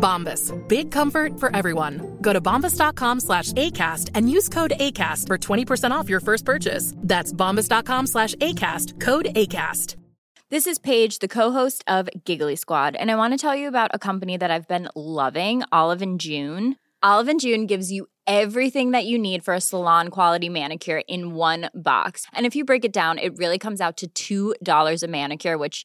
[0.00, 0.52] Bombas.
[0.68, 2.16] Big comfort for everyone.
[2.20, 6.94] Go to bombas.com slash ACAST and use code ACAST for 20% off your first purchase.
[6.96, 8.98] That's bombas.com slash ACAST.
[8.98, 9.96] Code ACAST.
[10.50, 13.92] This is Paige, the co-host of Giggly Squad, and I want to tell you about
[13.94, 16.74] a company that I've been loving, Olive and June.
[17.04, 21.34] Olive and June gives you everything that you need for a salon quality manicure in
[21.34, 22.26] one box.
[22.32, 25.84] And if you break it down, it really comes out to $2 a manicure, which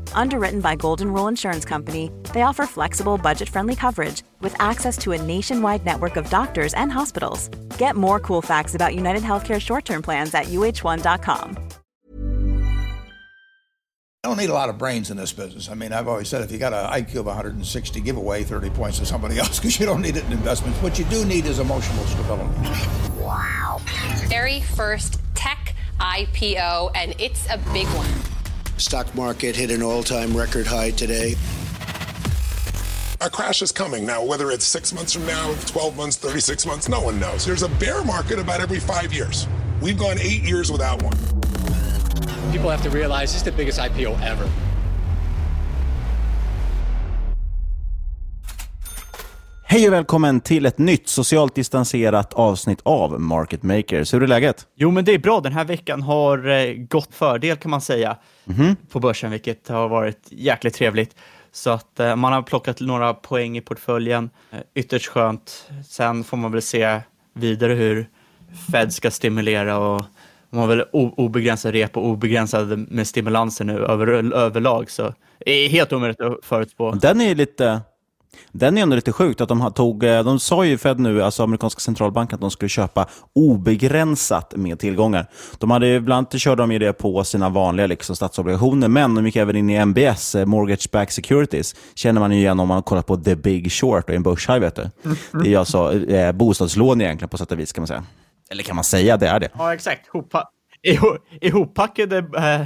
[0.13, 5.13] Underwritten by Golden Rule Insurance Company, they offer flexible, budget friendly coverage with access to
[5.13, 7.49] a nationwide network of doctors and hospitals.
[7.77, 11.57] Get more cool facts about United Healthcare short term plans at uh1.com.
[14.23, 15.67] I don't need a lot of brains in this business.
[15.67, 18.69] I mean, I've always said if you got an IQ of 160, give away 30
[18.69, 20.79] points to somebody else because you don't need it in investments.
[20.83, 22.53] What you do need is emotional stability.
[23.19, 23.81] Wow.
[24.27, 28.40] Very first tech IPO, and it's a big one.
[28.81, 31.35] Stock market hit an all time record high today.
[33.21, 34.05] A crash is coming.
[34.05, 37.45] Now, whether it's six months from now, 12 months, 36 months, no one knows.
[37.45, 39.47] There's a bear market about every five years.
[39.81, 41.15] We've gone eight years without one.
[42.51, 44.49] People have to realize this is the biggest IPO ever.
[49.71, 54.13] Hej och välkommen till ett nytt socialt distanserat avsnitt av Market Makers.
[54.13, 54.67] Hur är läget?
[54.75, 55.39] Jo, men det är bra.
[55.41, 58.75] Den här veckan har eh, gått fördel kan man säga Mhm.
[58.91, 61.15] på börsen, vilket har varit jäkligt trevligt.
[61.51, 64.29] Så att eh, man har plockat några poäng i portföljen.
[64.51, 65.69] Eh, ytterst skönt.
[65.87, 66.99] Sen får man väl se
[67.33, 68.09] vidare hur
[68.71, 70.03] Fed ska stimulera och
[70.49, 74.91] man har väl o- obegränsad rep och obegränsad med stimulanser nu över, överlag.
[74.91, 75.13] Så
[75.45, 76.91] det är helt omöjligt att förutspå.
[76.91, 77.81] Den är lite...
[78.51, 81.43] Den är ändå lite sjukt att de tog, eh, de sa ju Fed nu, alltså
[81.43, 85.27] amerikanska centralbanken, att de skulle köpa obegränsat med tillgångar.
[85.59, 89.25] De hade ju, ibland körde de ju det på sina vanliga liksom, statsobligationer, men de
[89.25, 91.75] gick även in i MBS, eh, Mortgage back Securities.
[91.95, 94.59] känner man ju igen om man har kollat på The Big Short och en börshaj.
[94.59, 94.89] Vet du.
[95.43, 98.03] Det är alltså eh, bostadslån egentligen på sätt och vis kan man säga.
[98.51, 99.49] Eller kan man säga det är det?
[99.57, 100.09] Ja, exakt.
[100.13, 100.47] Hoppa-
[101.41, 102.61] ihoppackade eh,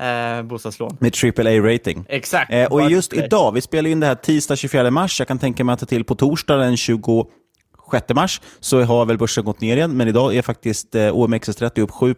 [0.00, 0.96] eh, bostadslån.
[1.00, 2.04] Med AAA-rating.
[2.08, 2.52] Exakt.
[2.52, 3.26] Eh, och just Varför?
[3.26, 5.20] idag, vi spelar in det här tisdag 24 mars.
[5.20, 9.18] Jag kan tänka mig att det till på torsdag den 26 mars så har väl
[9.18, 12.14] börsen gått ner igen, men idag är faktiskt eh, OMXS30 upp 7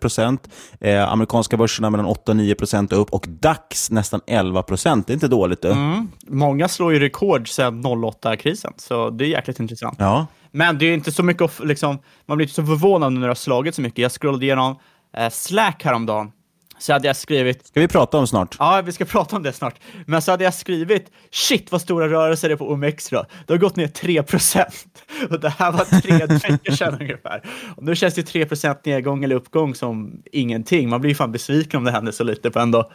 [0.80, 5.28] eh, amerikanska börserna mellan 8 och 9% upp och DAX nästan 11 Det är inte
[5.28, 5.62] dåligt.
[5.62, 5.68] Du.
[5.68, 6.08] Mm.
[6.26, 9.96] Många slår ju rekord sedan 08-krisen, så det är jäkligt intressant.
[9.98, 10.26] Ja.
[10.50, 13.34] Men det är inte så mycket, liksom, man blir inte så förvånad när det har
[13.34, 13.98] slagit så mycket.
[13.98, 14.78] Jag scrollade igenom
[15.16, 16.32] eh, Slack häromdagen,
[16.78, 17.66] så hade jag skrivit...
[17.66, 18.56] Ska vi prata om snart?
[18.58, 19.74] Ja, vi ska prata om det snart.
[20.06, 23.24] Men så hade jag skrivit, shit vad stora rörelser det är på OMX då.
[23.46, 24.20] Det har gått ner 3
[25.30, 27.42] Och det här var tre veckor sedan ungefär.
[27.76, 30.88] Och nu känns det 3% nedgång eller uppgång som ingenting.
[30.88, 32.90] Man blir ju fan besviken om det händer så lite på en dag.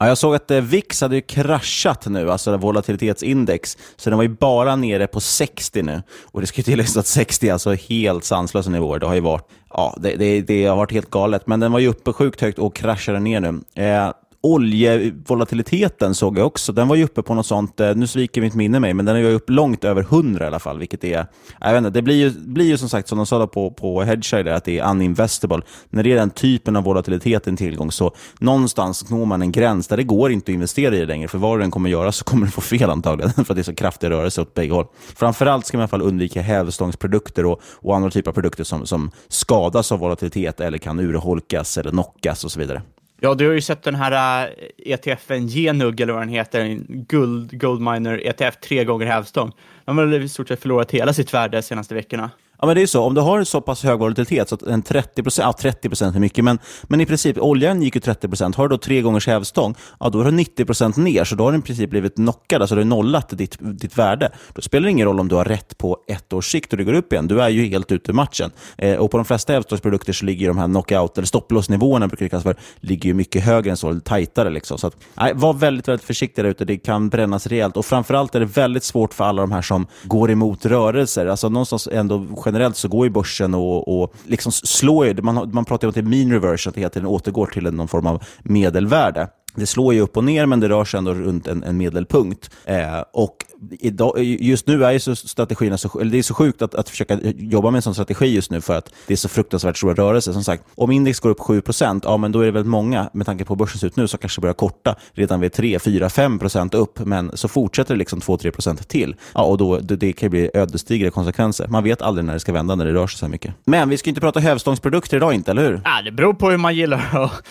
[0.00, 3.78] Ja, jag såg att eh, VIX hade ju kraschat nu, alltså volatilitetsindex.
[3.96, 6.02] Så den var ju bara nere på 60 nu.
[6.24, 8.98] Och det ska ju tilläggas att 60 är alltså helt sanslösa nivåer.
[8.98, 11.46] Det har ju varit, ja, det, det, det har varit helt galet.
[11.46, 13.60] Men den var ju uppe sjukt högt och kraschade ner nu.
[13.74, 14.10] Eh,
[14.46, 16.72] Oljevolatiliteten såg jag också.
[16.72, 19.16] Den var ju uppe på något sånt, eh, nu sviker mitt minne mig, men den
[19.16, 21.26] är ju upp långt över 100 i alla fall, vilket är,
[21.60, 24.02] jag vet inte, det blir ju, blir ju som sagt, som de sa på, på
[24.02, 25.62] Hedgehide, att det är uninvestable.
[25.90, 29.52] När det är den typen av volatilitet i en tillgång, så någonstans når man en
[29.52, 31.90] gräns där det går inte att investera i det längre, för vad du än kommer
[31.90, 34.54] göra så kommer du få fel antagligen, för att det är så kraftig rörelse åt
[34.54, 34.86] bägge håll.
[35.16, 38.86] Framförallt ska man i alla fall undvika hävstångsprodukter och, och andra typer av produkter som,
[38.86, 42.82] som skadas av volatilitet eller kan urholkas eller knockas och så vidare.
[43.20, 44.46] Ja, du har ju sett den här
[44.84, 47.06] eh, ETFen Genug, eller vad den heter, en
[47.50, 49.52] Goldminer ETF, tre gånger hävstång.
[49.84, 52.30] De har väl i stort sett förlorat hela sitt värde de senaste veckorna.
[52.60, 53.02] Ja, men det är ju så.
[53.02, 56.16] Om du har så pass hög volatilitet, så att en 30 procent, ja 30 procent
[56.16, 58.56] är mycket, men, men i princip, oljan gick ju 30 procent.
[58.56, 61.44] Har du då tre gångers hävstång, ja då har du 90 procent ner, så då
[61.44, 64.30] har du i princip blivit knockad, alltså du har nollat ditt, ditt värde.
[64.54, 66.84] Då spelar det ingen roll om du har rätt på ett års sikt och det
[66.84, 67.28] går upp igen.
[67.28, 68.50] Du är ju helt ute ur matchen.
[68.78, 72.30] Eh, och på de flesta hävstångsprodukter så ligger de här knockout, eller stopplåsnivåerna, brukar det
[72.30, 74.50] kallas för, ligger ju mycket högre än så, eller tajtare.
[74.50, 74.78] Liksom.
[74.78, 76.64] Så att, nej, var väldigt, väldigt försiktig där ute.
[76.64, 77.76] Det kan brännas rejält.
[77.76, 81.26] Och framförallt är det väldigt svårt för alla de här som går emot rörelser.
[81.26, 85.86] Alltså någonstans ändå generellt så går ju börsen och, och liksom slår man, man pratar
[85.86, 88.24] om att det är mean reversion, att det hela tiden återgår till någon form av
[88.42, 89.28] medelvärde.
[89.54, 92.50] Det slår ju upp och ner, men det rör sig ändå runt en, en medelpunkt.
[92.64, 93.36] Eh, och
[93.70, 96.88] idag, just nu är ju så strategierna så, eller det är så sjukt att, att
[96.88, 99.94] försöka jobba med en sån strategi just nu för att det är så fruktansvärt stora
[99.94, 100.32] rörelser.
[100.32, 101.62] Som sagt, om index går upp 7
[102.02, 104.08] ja men då är det väldigt många, med tanke på hur börsen ser ut nu,
[104.08, 106.98] som kanske börjar korta redan vid 3, 4, 5% upp.
[106.98, 109.16] Men så fortsätter det liksom 2-3% till.
[109.34, 111.68] Ja, och då, det, det kan bli ödesdigra konsekvenser.
[111.68, 113.54] Man vet aldrig när det ska vända när det rör sig så mycket.
[113.64, 115.80] Men vi ska inte prata hävstångsprodukter idag inte, eller hur?
[115.84, 117.42] Ja, det beror på hur man gillar att,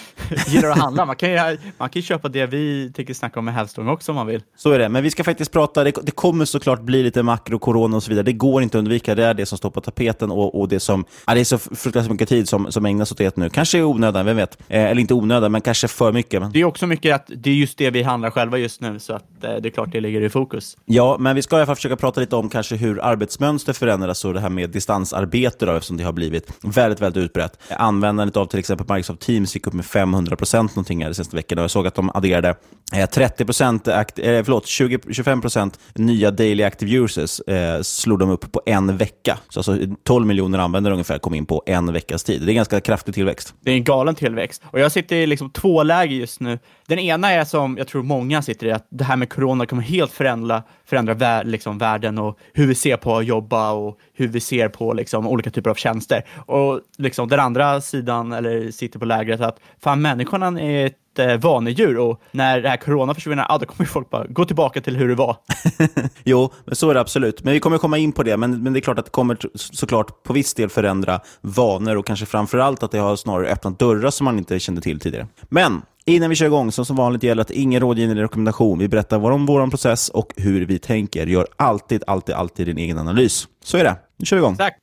[0.47, 1.05] gillar att handla.
[1.05, 1.37] Man kan, ju,
[1.77, 4.41] man kan ju köpa det vi tänker snacka om med hävstång också om man vill.
[4.57, 7.59] Så är det, men vi ska faktiskt prata, det, det kommer såklart bli lite makro,
[7.59, 8.23] corona och så vidare.
[8.23, 9.15] Det går inte att undvika.
[9.15, 11.57] Det är det som står på tapeten och, och det som, ja, det är så
[11.57, 13.49] fruktansvärt mycket tid som, som ägnas åt det nu.
[13.49, 14.57] Kanske i onödan, vem vet?
[14.67, 16.41] Eh, eller inte onödan, men kanske för mycket.
[16.41, 16.51] Men...
[16.51, 19.13] Det är också mycket att det är just det vi handlar själva just nu, så
[19.13, 20.77] att det är klart det ligger i fokus.
[20.85, 24.25] Ja, men vi ska i alla fall försöka prata lite om kanske hur arbetsmönster förändras
[24.25, 27.59] och det här med distansarbete, då, eftersom det har blivit väldigt, väldigt utbrett.
[27.69, 31.35] Användandet av till exempel Microsoft Teams gick upp med 500 procent någonting här de senaste
[31.35, 31.61] veckorna.
[31.61, 32.55] Jag såg att de adderade
[32.93, 38.29] eh, 30 procent, eh, förlåt, 20, 25 procent nya daily active users eh, slog de
[38.29, 39.37] upp på en vecka.
[39.49, 42.41] Så alltså 12 miljoner användare ungefär kom in på en veckas tid.
[42.41, 43.53] Det är ganska kraftig tillväxt.
[43.61, 44.61] Det är en galen tillväxt.
[44.65, 46.59] Och jag sitter i liksom två läger just nu.
[46.87, 49.83] Den ena är som jag tror många sitter i, att det här med corona kommer
[49.83, 54.27] helt förändra, förändra vär, liksom, världen och hur vi ser på att jobba och hur
[54.27, 56.25] vi ser på liksom, olika typer av tjänster.
[56.45, 61.37] Och liksom, den andra sidan, eller sitter på lägret, att fan människan är ett eh,
[61.37, 64.97] vanedjur och när det här corona försvinner, ah, då kommer folk bara gå tillbaka till
[64.97, 65.37] hur det var.
[66.23, 67.43] jo, men så är det absolut.
[67.43, 69.37] Men vi kommer komma in på det, men, men det är klart att det kommer
[69.55, 73.79] såklart på viss del förändra vanor och kanske framför allt att det har snarare öppnat
[73.79, 75.27] dörrar som man inte kände till tidigare.
[75.49, 78.79] Men Innan vi kör igång, som, som vanligt gäller att ingen rådgivning eller rekommendation.
[78.79, 81.27] Vi berättar om vår process och hur vi tänker.
[81.27, 83.47] Gör alltid, alltid, alltid din egen analys.
[83.63, 83.95] Så är det.
[84.17, 84.57] Nu kör vi igång.
[84.57, 84.77] Tack.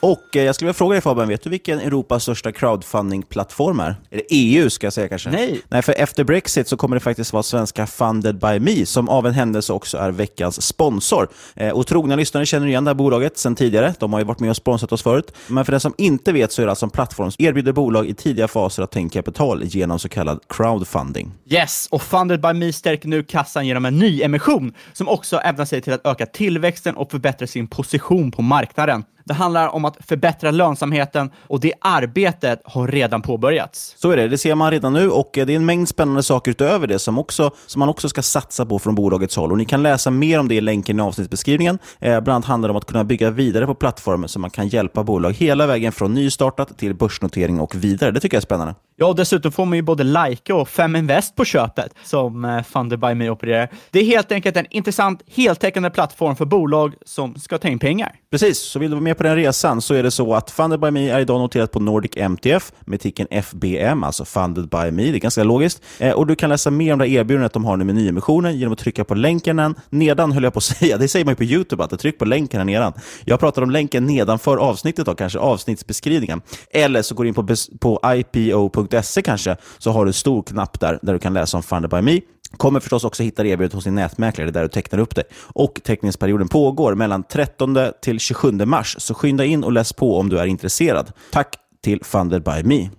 [0.00, 3.94] Och eh, jag skulle vilja fråga dig Fabian, vet du vilken Europas största crowdfunding-plattform är?
[4.10, 5.30] Eller EU ska jag säga kanske?
[5.30, 5.60] Nej.
[5.68, 9.26] Nej, för efter Brexit så kommer det faktiskt vara svenska Funded by Me, som av
[9.26, 11.28] en händelse också är veckans sponsor.
[11.56, 13.94] Eh, och trogna lyssnare känner igen det här bolaget sedan tidigare.
[13.98, 15.32] De har ju varit med och sponsrat oss förut.
[15.46, 18.06] Men för den som inte vet så är det alltså en plattform som erbjuder bolag
[18.06, 21.32] i tidiga faser att ta in kapital genom så kallad crowdfunding.
[21.46, 25.64] Yes, och Funded by Me stärker nu kassan genom en ny emission som också ämnar
[25.64, 29.04] sig till att öka tillväxten och förbättra sin position på marknaden.
[29.28, 33.94] Det handlar om att förbättra lönsamheten och det arbetet har redan påbörjats.
[33.98, 34.28] Så är det.
[34.28, 37.18] Det ser man redan nu och det är en mängd spännande saker utöver det som,
[37.18, 39.52] också, som man också ska satsa på från bolagets håll.
[39.52, 41.78] Och ni kan läsa mer om det i länken i avsnittsbeskrivningen.
[41.98, 44.68] Eh, bland annat handlar det om att kunna bygga vidare på plattformen så man kan
[44.68, 48.10] hjälpa bolag hela vägen från nystartat till börsnotering och vidare.
[48.10, 48.74] Det tycker jag är spännande.
[49.00, 52.98] Ja, och dessutom får man ju både Like och Feminvest på köpet som eh, Funded
[52.98, 53.68] by Me opererar.
[53.90, 58.12] Det är helt enkelt en intressant, heltäckande plattform för bolag som ska ta in pengar.
[58.30, 60.80] Precis, så vill du vara med på den resan så är det så att Funded
[60.80, 65.02] by Me är idag noterat på Nordic MTF med ticken FBM, alltså Funded by Me.
[65.02, 65.82] Det är ganska logiskt.
[65.98, 68.72] Eh, och Du kan läsa mer om det erbjudandet de har nu med nyemissionen genom
[68.72, 70.96] att trycka på länken nedan, höll jag på att säga.
[70.96, 72.92] Det säger man ju på YouTube, att tryck på länken här nedan.
[73.24, 76.42] Jag pratar om länken nedanför avsnittet, då, kanske avsnittsbeskrivningen.
[76.70, 77.46] Eller så går du in på,
[77.80, 77.98] på
[78.96, 81.90] ipo.se kanske, så har du en stor knapp där, där du kan läsa om Funded
[81.90, 82.20] by Me.
[82.56, 85.24] Kommer förstås också hitta erbjudet hos din nätmäklare där du tecknar upp dig.
[85.42, 90.28] Och teckningsperioden pågår mellan 13 till 27 mars, så skynda in och läs på om
[90.28, 91.12] du är intresserad.
[91.30, 91.54] Tack
[91.84, 92.90] till Funded by Me.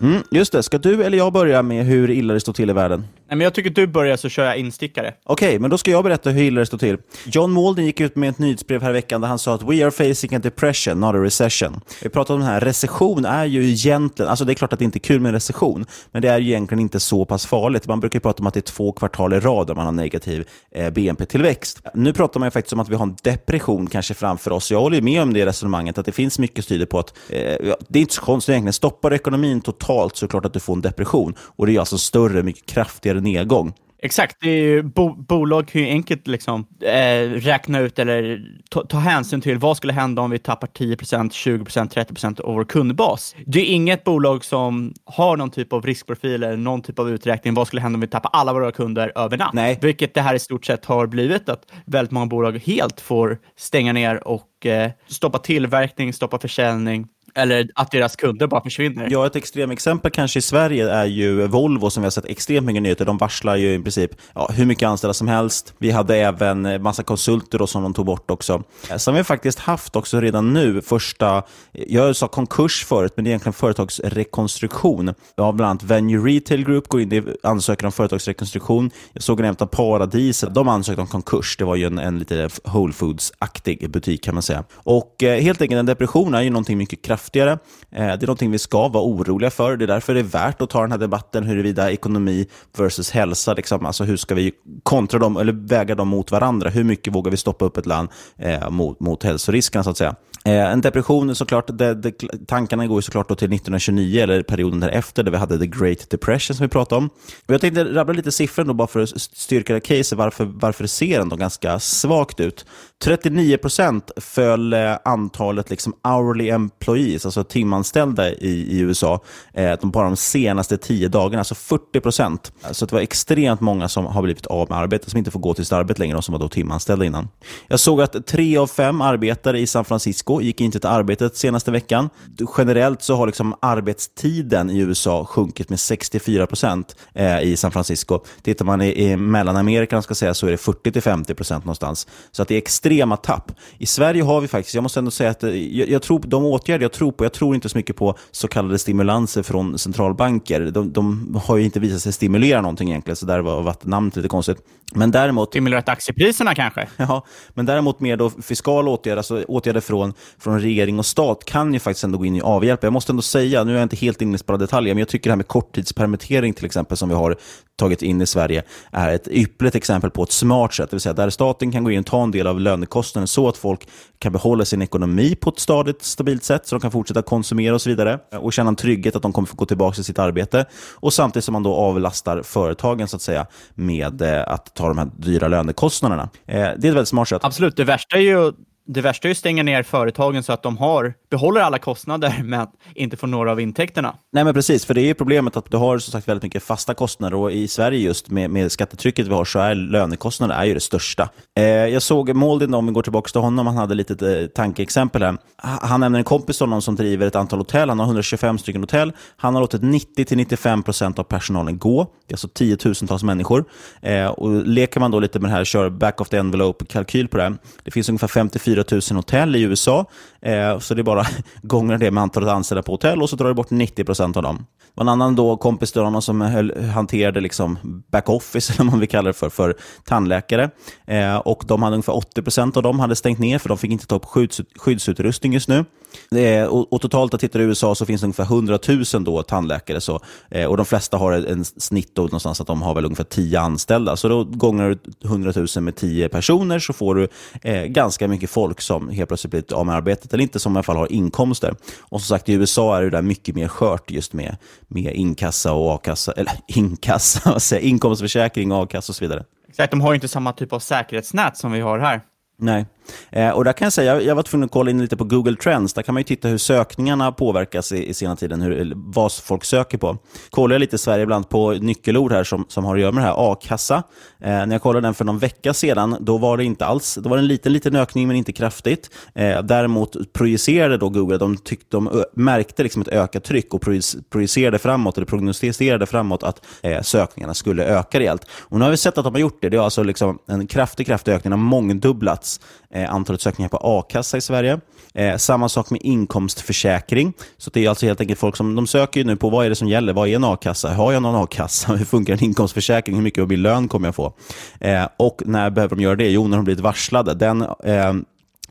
[0.00, 2.72] Mm, just det, ska du eller jag börja med hur illa det står till i
[2.72, 3.04] världen?
[3.32, 5.14] Nej, men jag tycker du börjar så kör jag instickare.
[5.24, 6.98] Okej, men då ska jag berätta hur illa det står till.
[7.26, 9.84] John Malden gick ut med ett nyhetsbrev här i veckan där han sa att we
[9.84, 11.80] are facing a depression, not a recession.
[12.02, 14.84] Vi pratar om den här, recession är ju egentligen, alltså det är klart att det
[14.84, 17.86] inte är kul med en recession, men det är ju egentligen inte så pass farligt.
[17.86, 19.92] Man brukar ju prata om att det är två kvartal i rad där man har
[19.92, 21.82] negativ eh, BNP-tillväxt.
[21.94, 24.70] Nu pratar man ju faktiskt om att vi har en depression kanske framför oss.
[24.70, 27.14] Jag håller ju med om det resonemanget, att det finns mycket som tyder på att
[27.28, 28.72] eh, det är inte så konstigt egentligen.
[28.72, 31.34] Stoppar ekonomin totalt så är det klart att du får en depression.
[31.38, 33.72] Och det är alltså större, mycket kraftigare nedgång.
[34.04, 38.84] Exakt, det är ju, bo, bolag kan ju enkelt liksom, eh, räkna ut eller ta,
[38.84, 43.34] ta, hänsyn till vad skulle hända om vi tappar 10% 20% 30% av vår kundbas.
[43.46, 47.54] Det är inget bolag som har någon typ av riskprofil eller någon typ av uträkning.
[47.54, 49.52] Vad skulle hända om vi tappar alla våra kunder över natt?
[49.52, 49.78] Nej.
[49.82, 53.92] Vilket det här i stort sett har blivit, att väldigt många bolag helt får stänga
[53.92, 59.08] ner och eh, stoppa tillverkning, stoppa försäljning eller att deras kunder bara försvinner.
[59.10, 62.82] Ja, ett extremexempel kanske i Sverige är ju Volvo som vi har sett extremt mycket
[62.82, 63.04] nyheter.
[63.04, 65.74] De varslar ju i princip ja, hur mycket anställda som helst.
[65.78, 68.62] Vi hade även massa konsulter då som de tog bort också.
[68.96, 73.28] Sen har vi faktiskt haft också redan nu första, jag sa konkurs förut, men det
[73.28, 75.14] är egentligen företagsrekonstruktion.
[75.36, 78.90] Vi har bland annat Venue Retail Group går in och ansöker om företagsrekonstruktion.
[79.12, 81.56] Jag såg nämnt att Paradis, de ansökte om konkurs.
[81.56, 84.64] Det var ju en, en lite Whole Foods-aktig butik kan man säga.
[84.74, 87.52] Och eh, helt enkelt en depression är ju någonting mycket kraftigt kraftigare.
[87.90, 89.76] Eh, det är någonting vi ska vara oroliga för.
[89.76, 92.46] Det är därför det är värt att ta den här debatten huruvida ekonomi
[92.78, 94.52] versus hälsa, liksom, alltså hur ska vi
[94.82, 96.70] kontra dem eller väga dem mot varandra?
[96.70, 100.14] Hur mycket vågar vi stoppa upp ett land eh, mot, mot hälsorisken så att säga?
[100.44, 102.12] Eh, en depression, såklart, det, det,
[102.46, 106.64] tankarna går såklart till 1929, eller perioden därefter, där vi hade the Great Depression som
[106.64, 107.10] vi pratade om.
[107.46, 110.88] jag tänkte rabbla lite siffror då, bara för att styrka det caset, varför, varför det
[110.88, 112.66] ser ändå ganska svagt ut.
[113.02, 119.20] 39 procent föll eh, antalet liksom hourly employees, alltså timanställda i, i USA,
[119.54, 122.52] eh, de bara de senaste tio dagarna, alltså 40 procent.
[122.70, 125.54] Så det var extremt många som har blivit av med arbetet, som inte får gå
[125.54, 127.28] till sitt arbete längre och som var då timanställda innan.
[127.68, 131.70] Jag såg att tre av fem arbetare i San Francisco gick inte till arbetet senaste
[131.70, 132.10] veckan.
[132.58, 138.20] Generellt så har liksom arbetstiden i USA sjunkit med 64 procent eh, i San Francisco.
[138.42, 142.06] Tittar man i, i Mellanamerika ska säga, så är det 40-50 procent någonstans.
[142.30, 142.58] Så att det är
[142.92, 143.52] extrema tapp.
[143.78, 146.28] I Sverige har vi faktiskt, jag måste ändå säga att eh, jag, jag tror på
[146.28, 149.78] de åtgärder jag tror på, jag tror inte så mycket på så kallade stimulanser från
[149.78, 150.60] centralbanker.
[150.60, 154.16] De, de har ju inte visat sig stimulera någonting egentligen, så där var, var namnet
[154.16, 154.58] lite konstigt.
[154.94, 155.48] Men däremot...
[155.48, 156.88] Stimulerat aktiepriserna kanske?
[156.96, 161.74] Ja, men däremot mer då fiskala åtgärder, alltså åtgärder från, från regering och stat kan
[161.74, 162.86] ju faktiskt ändå gå in och avhjälpa.
[162.86, 165.30] Jag måste ändå säga, nu är jag inte helt inne på detaljer, men jag tycker
[165.30, 167.36] det här med korttidspermittering till exempel, som vi har
[167.82, 170.90] tagit in i Sverige, är ett ypperligt exempel på ett smart sätt.
[170.90, 173.48] Det vill säga där staten kan gå in och ta en del av lönekostnaden så
[173.48, 177.22] att folk kan behålla sin ekonomi på ett stadigt, stabilt sätt, så de kan fortsätta
[177.22, 180.04] konsumera och så vidare och känna en trygghet att de kommer få gå tillbaka till
[180.04, 180.66] sitt arbete.
[180.94, 184.98] Och samtidigt som man då avlastar företagen så att säga med eh, att ta de
[184.98, 186.22] här dyra lönekostnaderna.
[186.46, 187.44] Eh, det är ett väldigt smart sätt.
[187.44, 187.76] Absolut.
[187.76, 188.52] Det värsta är ju
[188.86, 192.66] det värsta är att stänga ner företagen så att de har, behåller alla kostnader men
[192.94, 194.14] inte får några av intäkterna.
[194.32, 194.84] Nej, men precis.
[194.84, 197.52] För det är ju problemet att du har som sagt väldigt mycket fasta kostnader och
[197.52, 201.28] i Sverige just med, med skattetrycket vi har så är lönekostnader är ju det största.
[201.56, 205.22] Eh, jag såg Moldin, om vi går tillbaka till honom, han hade lite eh, tankeexempel
[205.22, 205.36] här.
[205.56, 207.88] Han nämner en kompis till honom som driver ett antal hotell.
[207.88, 209.12] Han har 125 stycken hotell.
[209.36, 212.06] Han har låtit 90-95% av personalen gå.
[212.26, 213.64] Det är alltså tiotusentals människor.
[214.02, 217.36] Eh, och leker man då lite med det här, kör back of the envelope-kalkyl på
[217.36, 217.54] det.
[217.82, 220.06] Det finns ungefär 54 4 000 hotell i USA.
[220.42, 221.26] Eh, så det är bara
[221.62, 224.42] gånger det med antalet anställda på hotell och så drar du bort 90 procent av
[224.42, 224.56] dem.
[224.56, 227.78] Det var en annan då, kompis till honom som höll, hanterade liksom
[228.12, 230.70] backoffice, eller vad man vill kalla det för, för tandläkare.
[231.06, 233.90] Eh, och de hade ungefär 80 procent av dem hade stängt ner för de fick
[233.90, 235.84] inte ta upp skydds, skyddsutrustning just nu.
[236.30, 238.78] Eh, och, och, totalt, tittar i USA, så finns det ungefär 100
[239.14, 240.00] 000 då tandläkare.
[240.00, 243.24] Så, eh, och de flesta har en snitt då någonstans att de har väl ungefär
[243.24, 244.16] 10 anställda.
[244.16, 247.28] Så då gånger du 100 000 med 10 personer så får du
[247.62, 250.76] eh, ganska mycket folk som helt plötsligt blir av med arbetet, eller inte som i
[250.76, 251.74] alla fall har inkomster.
[252.00, 254.56] Och som sagt, i USA är det där mycket mer skört just med,
[254.88, 259.44] med inkassa och a-kassa, eller inkassa, inkomstförsäkring, a-kassa och så vidare.
[259.68, 262.20] Exakt, de har ju inte samma typ av säkerhetsnät som vi har här.
[262.58, 262.86] Nej.
[263.30, 265.56] Eh, och där kan jag säga, jag var tvungen att kolla in lite på Google
[265.56, 265.94] Trends.
[265.94, 269.64] Där kan man ju titta hur sökningarna påverkas i, i sena tiden, hur, vad folk
[269.64, 270.18] söker på.
[270.50, 273.24] Kollar jag lite i Sverige ibland på nyckelord här som, som har att göra med
[273.24, 274.02] det här, a-kassa.
[274.40, 277.28] Eh, när jag kollade den för någon vecka sedan, då var det inte alls, då
[277.28, 279.10] var det en liten, liten ökning men inte kraftigt.
[279.34, 283.82] Eh, däremot projicerade då Google, de, tyckte, de märkte liksom ett ökat tryck och
[284.30, 288.46] projicerade framåt, eller prognostiserade framåt att eh, sökningarna skulle öka rejält.
[288.60, 289.68] Och nu har vi sett att de har gjort det.
[289.68, 292.60] Det är alltså liksom en kraftig, kraftig ökning, har mångdubblats.
[292.94, 294.80] Eh, Eh, antalet sökningar på a-kassa i Sverige.
[295.14, 297.32] Eh, samma sak med inkomstförsäkring.
[297.58, 299.68] Så det är alltså helt enkelt folk som de söker ju nu på vad är
[299.68, 300.12] det som gäller?
[300.12, 300.94] Vad är en a-kassa?
[300.94, 301.92] Har jag någon a-kassa?
[301.96, 303.16] Hur funkar en inkomstförsäkring?
[303.16, 304.32] Hur mycket av min lön kommer jag få?
[304.80, 306.30] Eh, och när behöver de göra det?
[306.30, 307.34] Jo, när de blivit varslade.
[307.34, 308.12] Den eh,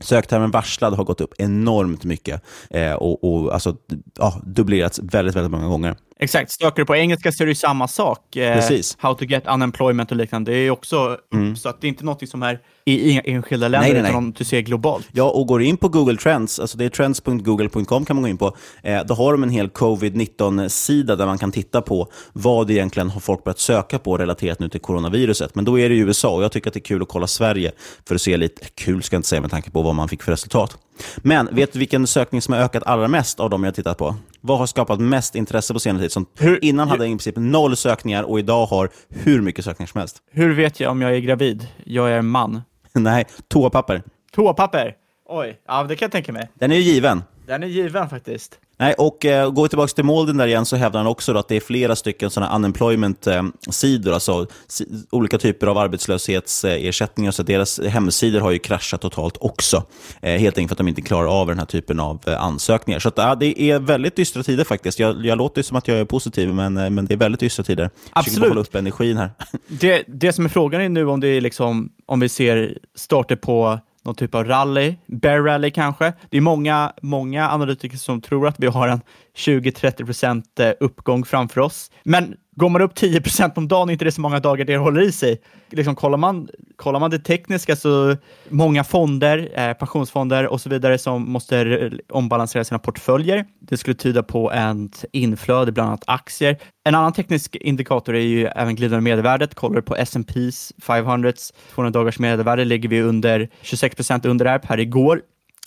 [0.00, 3.76] Söktermen varslad har gått upp enormt mycket eh, och, och alltså,
[4.18, 5.96] ja, dubblerats väldigt, väldigt många gånger.
[6.22, 8.36] Exakt, söker du på engelska så är det ju samma sak.
[8.36, 8.96] Eh, Precis.
[9.00, 10.52] How to get unemployment och liknande.
[10.52, 11.56] Det är också Mm.
[11.56, 14.10] så att det är inte något som är i enskilda länder, Nej, nej, nej.
[14.10, 15.08] utan du ser globalt.
[15.12, 18.38] Ja, och går in på Google Trends, alltså det är trends.google.com kan man gå in
[18.38, 23.10] på, eh, då har de en hel covid-19-sida där man kan titta på vad egentligen
[23.10, 25.54] har folk börjat söka på relaterat nu till coronaviruset.
[25.54, 27.26] Men då är det i USA och jag tycker att det är kul att kolla
[27.26, 27.72] Sverige
[28.08, 30.22] för att se lite, kul ska jag inte säga med tanke på vad man fick
[30.22, 30.76] för resultat.
[31.16, 34.16] Men vet du vilken sökning som har ökat allra mest av de jag tittat på?
[34.40, 36.12] Vad har skapat mest intresse på senare tid?
[36.12, 36.26] Som
[36.60, 40.16] innan hade i princip noll sökningar och idag har hur mycket sökningar som helst.
[40.30, 41.66] Hur vet jag om jag är gravid?
[41.84, 42.62] Jag är en man.
[42.92, 44.02] Nej, toapapper.
[44.34, 44.96] Toapapper?
[45.28, 46.50] Oj, ja det kan jag tänka mig.
[46.54, 47.22] Den är ju given.
[47.46, 48.58] Den är given faktiskt.
[48.78, 51.48] Nej, och eh, går vi tillbaka till Malden där igen så hävdar han också att
[51.48, 58.40] det är flera stycken sådana unemployment-sidor, alltså si olika typer av arbetslöshetsersättningar, så deras hemsidor
[58.40, 59.84] har ju kraschat totalt också.
[60.22, 62.98] Eh, helt enkelt för att de inte klarar av den här typen av eh, ansökningar.
[63.00, 64.98] Så att, ja, det är väldigt dystra tider faktiskt.
[64.98, 67.64] Jag, jag låter som att jag är positiv, men, eh, men det är väldigt dystra
[67.64, 67.82] tider.
[67.82, 68.48] Jag Absolut.
[68.48, 69.30] hålla upp energin här.
[69.68, 73.36] Det, det som är frågan är nu om det är liksom, om vi ser starter
[73.36, 76.12] på någon typ av rally, bear rally kanske.
[76.30, 79.00] Det är många, många analytiker som tror att vi har en
[79.36, 81.90] 20-30% eh, uppgång framför oss.
[82.04, 85.00] Men går man upp 10% om dagen är inte det så många dagar det håller
[85.00, 85.40] i sig.
[85.70, 88.16] Liksom, kollar, man, kollar man det tekniska så
[88.48, 93.44] många fonder, eh, pensionsfonder och så vidare som måste ombalansera sina portföljer.
[93.60, 96.58] Det skulle tyda på ett inflöde bland annat aktier.
[96.84, 99.54] En annan teknisk indikator är ju även glidande medelvärdet.
[99.54, 101.32] Kollar du på S&P's 500
[101.74, 105.20] 200 dagars medelvärde ligger vi under 26% under där per igår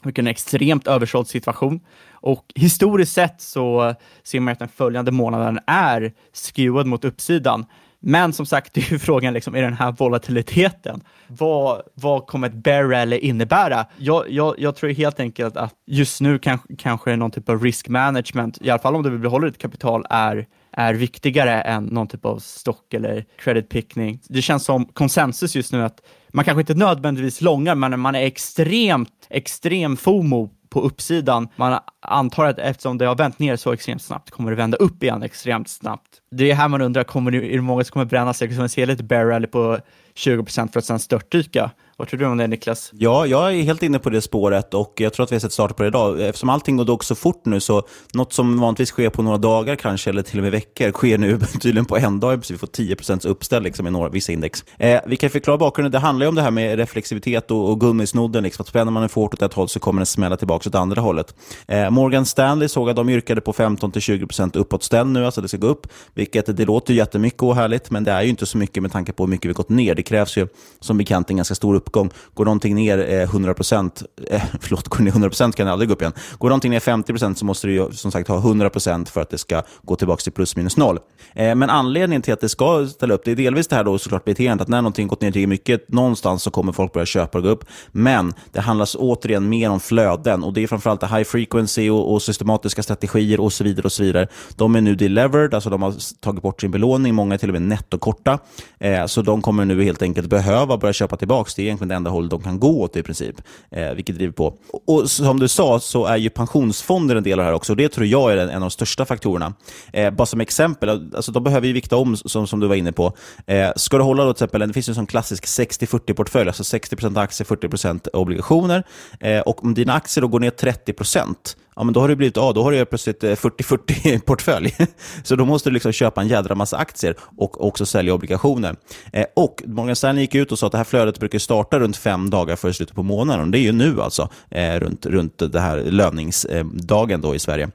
[0.05, 1.79] vilken extremt översåld situation.
[2.11, 7.65] Och historiskt sett så ser man att den följande månaden är skewad mot uppsidan.
[7.99, 12.47] Men som sagt, det är ju frågan, liksom, är den här volatiliteten, vad, vad kommer
[12.47, 13.85] ett bear rally innebära?
[13.97, 17.87] Jag, jag, jag tror helt enkelt att just nu kanske, kanske någon typ av risk
[17.87, 20.47] management, i alla fall om du vill behålla ditt kapital, är
[20.77, 24.19] är viktigare än någon typ av stock eller credit pickning.
[24.29, 28.21] Det känns som konsensus just nu att man kanske inte nödvändigtvis långar, men man är
[28.21, 31.47] extremt, extrem FOMO på uppsidan.
[31.55, 35.03] Man antar att eftersom det har vänt ner så extremt snabbt kommer det vända upp
[35.03, 36.09] igen extremt snabbt.
[36.31, 38.47] Det är här man undrar, kommer det, är det många som kommer bränna sig?
[38.47, 39.79] Kommer vi ser lite bear rally på
[40.15, 41.71] 20% för att sen störtdyka?
[41.97, 42.91] Vad tror du om det Niklas?
[42.93, 45.51] Ja, jag är helt inne på det spåret och jag tror att vi har sett
[45.51, 46.21] starter på det idag.
[46.21, 49.75] Eftersom allting går dock så fort nu så något som vanligtvis sker på några dagar
[49.75, 52.43] kanske, eller till och med veckor, sker nu tydligen på en dag.
[52.49, 54.63] Vi får 10% uppställ liksom, i några, vissa index.
[54.77, 55.91] Eh, vi kan förklara bakgrunden.
[55.91, 58.43] Det handlar ju om det här med reflexivitet och, och gummisnodden.
[58.43, 60.75] Liksom, att spänner man en fort åt ett håll så kommer den smälla tillbaka åt
[60.75, 61.35] andra hållet.
[61.67, 65.67] Eh, Morgan Stanley såg att de yrkade på 15-20% uppåtställ nu, alltså det ska gå
[65.67, 65.87] upp.
[66.13, 68.91] Vilket det låter ju jättemycket och härligt, men det är ju inte så mycket med
[68.91, 69.95] tanke på hur mycket vi gått ner.
[69.95, 70.47] Det krävs ju
[70.79, 72.09] som bekant en ganska stor uppgång.
[72.33, 76.01] Går någonting ner 100%, eh, eh förlåt, går ner 100% kan det aldrig gå upp
[76.01, 76.13] igen.
[76.37, 79.37] Går någonting ner 50% så måste du ju som sagt ha 100% för att det
[79.37, 80.99] ska gå tillbaka till plus minus noll.
[81.33, 83.97] Eh, men anledningen till att det ska ställa upp, det är delvis det här då
[83.97, 87.37] såklart beteendet, att när någonting gått ner till mycket, någonstans så kommer folk börja köpa
[87.37, 87.65] och gå upp.
[87.91, 92.21] Men det handlar återigen mer om flöden och det är framförallt high frequency och, och
[92.21, 93.85] systematiska strategier och så vidare.
[93.85, 94.27] och så vidare.
[94.55, 97.53] De är nu delevered, alltså de har tagit bort sin belåning, många är till och
[97.53, 98.39] med nettokorta.
[98.79, 101.51] Eh, så de kommer nu helt enkelt behöva börja köpa tillbaka.
[101.55, 103.35] Det egentligen det enda håll de kan gå åt i princip,
[103.71, 104.57] eh, vilket driver på.
[104.87, 107.73] Och, som du sa så är ju pensionsfonder en del av det här också.
[107.73, 109.53] Och det tror jag är en, en av de största faktorerna.
[109.93, 112.91] Eh, bara som exempel, alltså de behöver ju vikta om, som, som du var inne
[112.91, 113.17] på.
[113.47, 116.63] Eh, ska du hålla då till exempel, det finns ju en sån klassisk 60-40-portfölj, alltså
[116.63, 118.83] 60% aktier, 40% obligationer.
[119.19, 122.37] Eh, och om dina aktier då går ner 30%, ja, men då har det blivit,
[122.37, 124.75] ja, då har du plötsligt eh, 40-40 portfölj.
[125.23, 128.75] Så då måste du liksom köpa en jädra massa aktier och också sälja obligationer.
[129.13, 131.97] Eh, och Morgan Stanley gick ut och sa att det här flödet brukar starta runt
[131.97, 133.51] fem dagar före slutet på månaden.
[133.51, 137.69] Det är ju nu alltså, eh, runt, runt det här löningsdagen då i Sverige.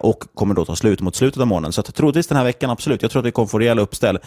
[0.00, 1.72] Och kommer då ta slut mot slutet av månaden.
[1.72, 3.02] Så att troligtvis den här veckan, absolut.
[3.02, 4.18] Jag tror att vi kommer få rejäla uppställ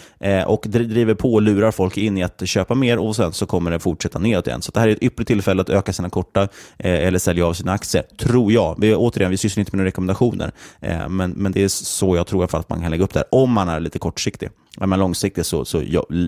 [0.46, 3.70] och driver på och lurar folk in i att köpa mer och sen så kommer
[3.70, 4.62] det fortsätta neråt igen.
[4.62, 6.48] Så det här är ett ypperligt tillfälle att öka sina korta
[6.78, 8.78] eller sälja av sina aktier, tror jag.
[9.04, 12.40] Återigen, vi sysslar inte med några rekommendationer, eh, men, men det är så jag tror
[12.40, 14.50] i alla fall att man kan lägga upp det här, om man är lite kortsiktig.
[14.80, 15.82] Är man långsiktig så, så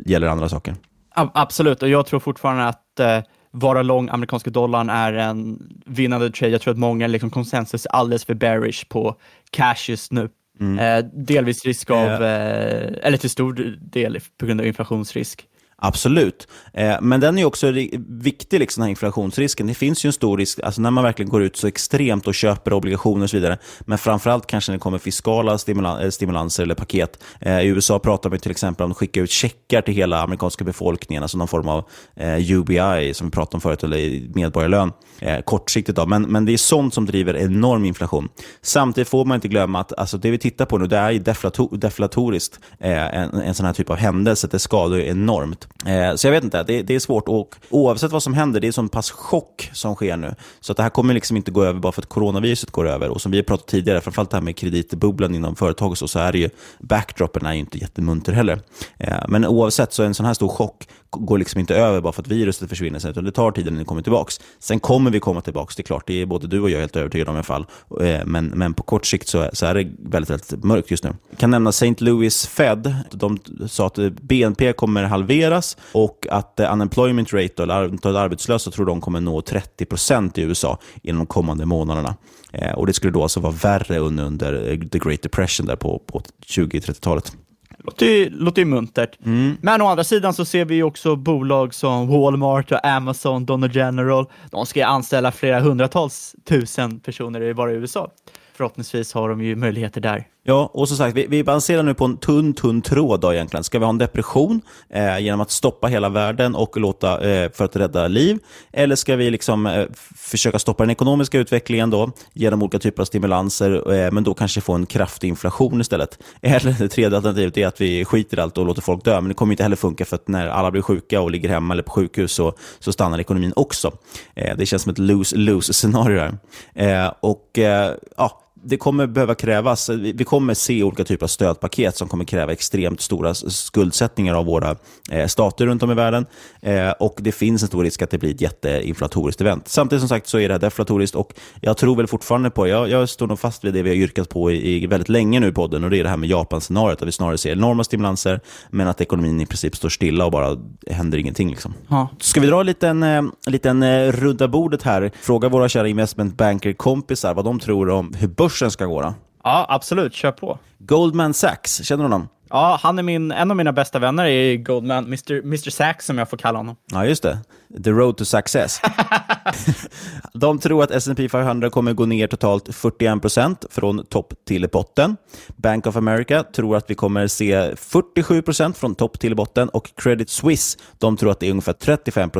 [0.05, 0.75] gäller andra saker.
[1.15, 6.53] Absolut, och jag tror fortfarande att eh, vara lång amerikanska dollarn är en vinnande trade.
[6.53, 9.17] Jag tror att många liksom, konsensus är alldeles för bearish på
[9.51, 10.29] cash just nu.
[10.61, 10.79] Mm.
[10.79, 15.45] Eh, delvis risk av, eh, eller till stor del på grund av inflationsrisk.
[15.79, 16.49] Absolut.
[16.73, 17.73] Eh, men den är också
[18.09, 19.67] viktig, liksom, den här inflationsrisken.
[19.67, 22.35] Det finns ju en stor risk alltså när man verkligen går ut så extremt och
[22.35, 23.59] köper obligationer och så vidare.
[23.81, 27.23] Men framförallt kanske när det kommer fiskala stimulans, eh, stimulanser eller paket.
[27.41, 30.65] Eh, I USA pratar man till exempel om att skicka ut checkar till hela amerikanska
[30.65, 31.85] befolkningen, alltså någon form av
[32.17, 34.93] eh, UBI som vi pratade om förut, eller medborgarlön.
[35.19, 36.07] Eh, kortsiktigt då.
[36.07, 38.29] Men, men det är sånt som driver enorm inflation.
[38.63, 41.77] Samtidigt får man inte glömma att alltså, det vi tittar på nu, det är deflator
[41.77, 42.61] deflatoriskt.
[42.81, 45.66] Eh, en, en sån här typ av händelse, det skadar enormt.
[45.87, 47.29] Eh, så jag vet inte, det, det, är svårt.
[47.29, 50.35] Och oavsett vad som händer, det är en sån pass chock som sker nu.
[50.61, 53.09] Så att det här kommer liksom inte gå över bara för att coronaviruset går över.
[53.09, 56.09] Och som vi har pratat tidigare, framförallt det här med kreditbubblan inom företag och så,
[56.09, 56.51] så är det ju,
[56.81, 58.61] backdropen är ju inte jättemunter heller.
[58.99, 62.13] Eh, men oavsett så är en sån här stor chock går liksom inte över bara
[62.13, 64.33] för att viruset försvinner, utan det tar tid innan det kommer tillbaka.
[64.59, 66.07] Sen kommer vi komma tillbaka, det är klart.
[66.07, 67.67] Det är både du och jag helt övertygade om i alla fall.
[68.01, 71.15] Eh, men, men på kort sikt så, så är det väldigt, väldigt mörkt just nu.
[71.31, 71.95] Jag kan nämna St.
[71.99, 72.95] Louis Fed.
[73.11, 75.56] De sa att BNP kommer halveras
[75.93, 80.79] och att unemployment rate, eller antalet arbetslösa, tror de kommer nå 30 procent i USA
[81.03, 82.17] inom de kommande månaderna.
[82.53, 85.99] Eh, och Det skulle då alltså vara värre under, under the Great Depression där på,
[85.99, 87.33] på 20-30-talet.
[87.79, 89.19] Låter ju, låter ju muntert.
[89.25, 89.57] Mm.
[89.61, 94.27] Men å andra sidan så ser vi också bolag som Walmart och Amazon, Dollar General.
[94.51, 98.11] De ska anställa flera hundratals tusen personer bara i USA.
[98.55, 100.27] Förhoppningsvis har de ju möjligheter där.
[100.49, 103.65] Ja, och som sagt, vi, vi balanserar nu på en tunn, tunn tråd då egentligen.
[103.65, 107.65] Ska vi ha en depression eh, genom att stoppa hela världen och låta eh, för
[107.65, 108.39] att rädda liv?
[108.73, 109.85] Eller ska vi liksom eh,
[110.17, 114.61] försöka stoppa den ekonomiska utvecklingen då genom olika typer av stimulanser, eh, men då kanske
[114.61, 116.19] få en kraftig inflation istället?
[116.41, 119.29] Eller det tredje alternativet är att vi skiter i allt och låter folk dö, men
[119.29, 121.83] det kommer inte heller funka för att när alla blir sjuka och ligger hemma eller
[121.83, 123.93] på sjukhus så, så stannar ekonomin också.
[124.35, 126.39] Eh, det känns som ett lose-lose scenario här.
[126.75, 131.97] Eh, och eh, ja, det kommer behöva krävas, vi kommer se olika typer av stödpaket
[131.97, 134.77] som kommer kräva extremt stora skuldsättningar av våra
[135.11, 136.27] eh, stater runt om i världen.
[136.63, 139.69] Eh, och det finns en stor risk att det blir ett jätteinflatoriskt event.
[139.69, 142.91] Samtidigt som sagt så är det här deflatoriskt och jag tror väl fortfarande på, jag,
[142.91, 145.49] jag står nog fast vid det vi har yrkat på i, i väldigt länge nu
[145.49, 148.41] i podden och det är det här med Japan-scenariot, att vi snarare ser enorma stimulanser
[148.71, 150.57] men att ekonomin i princip står stilla och bara
[150.91, 151.51] händer ingenting.
[151.51, 151.75] Liksom.
[151.89, 152.09] Ja.
[152.21, 156.37] Ska vi dra en liten, eh, liten eh, runda bordet här, fråga våra kära investment
[156.37, 159.15] banker-kompisar vad de tror om hur börsen börsen ska gå då?
[159.45, 160.15] Ja, absolut.
[160.15, 160.59] Kör på.
[160.79, 162.29] Goldman Sachs, känner du honom?
[162.51, 166.19] Ja, han är min, en av mina bästa vänner i Goldman, Mr, Mr Sachs som
[166.19, 166.77] jag får kalla honom.
[166.93, 167.39] Ja, just det.
[167.85, 168.81] The road to success.
[170.33, 175.17] de tror att S&P 500 kommer gå ner totalt 41% från topp till botten.
[175.57, 180.31] Bank of America tror att vi kommer se 47% från topp till botten och Credit
[180.31, 182.31] Suisse de tror att det är ungefär 35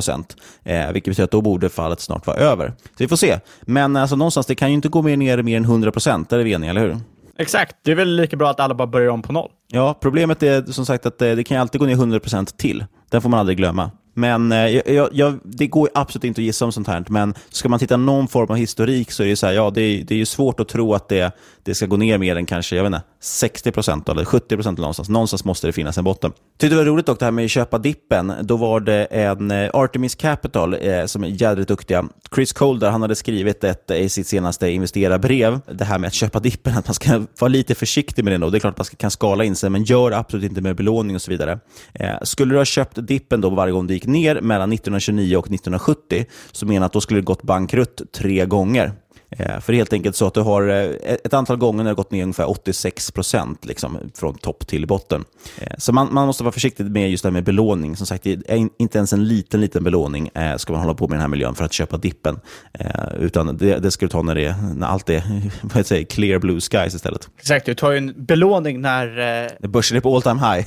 [0.65, 2.69] eh, vilket betyder att då borde fallet snart vara över.
[2.69, 3.41] Så vi får se.
[3.63, 5.93] Men alltså, någonstans, det kan ju inte gå mer ner mer än 100
[6.29, 6.97] där är vi eniga, eller hur?
[7.39, 9.51] Exakt, det är väl lika bra att alla bara börjar om på noll.
[9.69, 12.85] Ja, problemet är som sagt att eh, det kan alltid gå ner 100% till.
[13.11, 13.91] Den får man aldrig glömma.
[14.19, 17.05] Men eh, jag, jag, det går absolut inte att gissa om sånt här.
[17.09, 19.83] Men ska man titta någon form av historik så är det så här, ja, det
[19.83, 21.33] är, det är ju svårt att tro att det,
[21.67, 24.79] det ska gå ner mer än kanske, jag vet inte, 60 procent eller 70 procent
[24.79, 25.09] någonstans.
[25.09, 26.33] Någonstans måste det finnas en botten.
[26.59, 28.33] Tyckte det var roligt dock det här med att köpa dippen.
[28.43, 32.05] Då var det en eh, Artemis Capital eh, som är jädrigt duktiga.
[32.35, 36.15] Chris Colder, han hade skrivit ett, eh, i sitt senaste investerarbrev, det här med att
[36.15, 38.51] köpa dippen, att man ska vara lite försiktig med det då.
[38.51, 40.77] Det är klart att man ska, kan skala in sig, men gör absolut inte med
[40.77, 41.59] belåning och så vidare.
[41.95, 45.47] Eh, skulle du ha köpt dippen då varje gång det gick ner mellan 1929 och
[45.47, 48.93] 1970, så menar att då skulle det gått bankrutt tre gånger.
[49.31, 52.11] Eh, för helt enkelt så att du har eh, ett antal gånger när det gått
[52.11, 55.25] ner ungefär 86 procent liksom, från topp till botten.
[55.59, 57.97] Eh, så man, man, måste vara försiktig med just det här med belåning.
[57.97, 58.27] Som sagt,
[58.79, 61.55] inte ens en liten, liten belåning ska man hålla på med i den här miljön
[61.55, 62.41] för att köpa dippen.
[63.19, 65.23] Utan det, det ska du ta när, det, när allt är
[65.75, 67.29] vad säger, clear blue skies istället.
[67.39, 69.07] Exakt, du tar ju en belåning när...
[69.61, 70.67] När börsen är på all time high.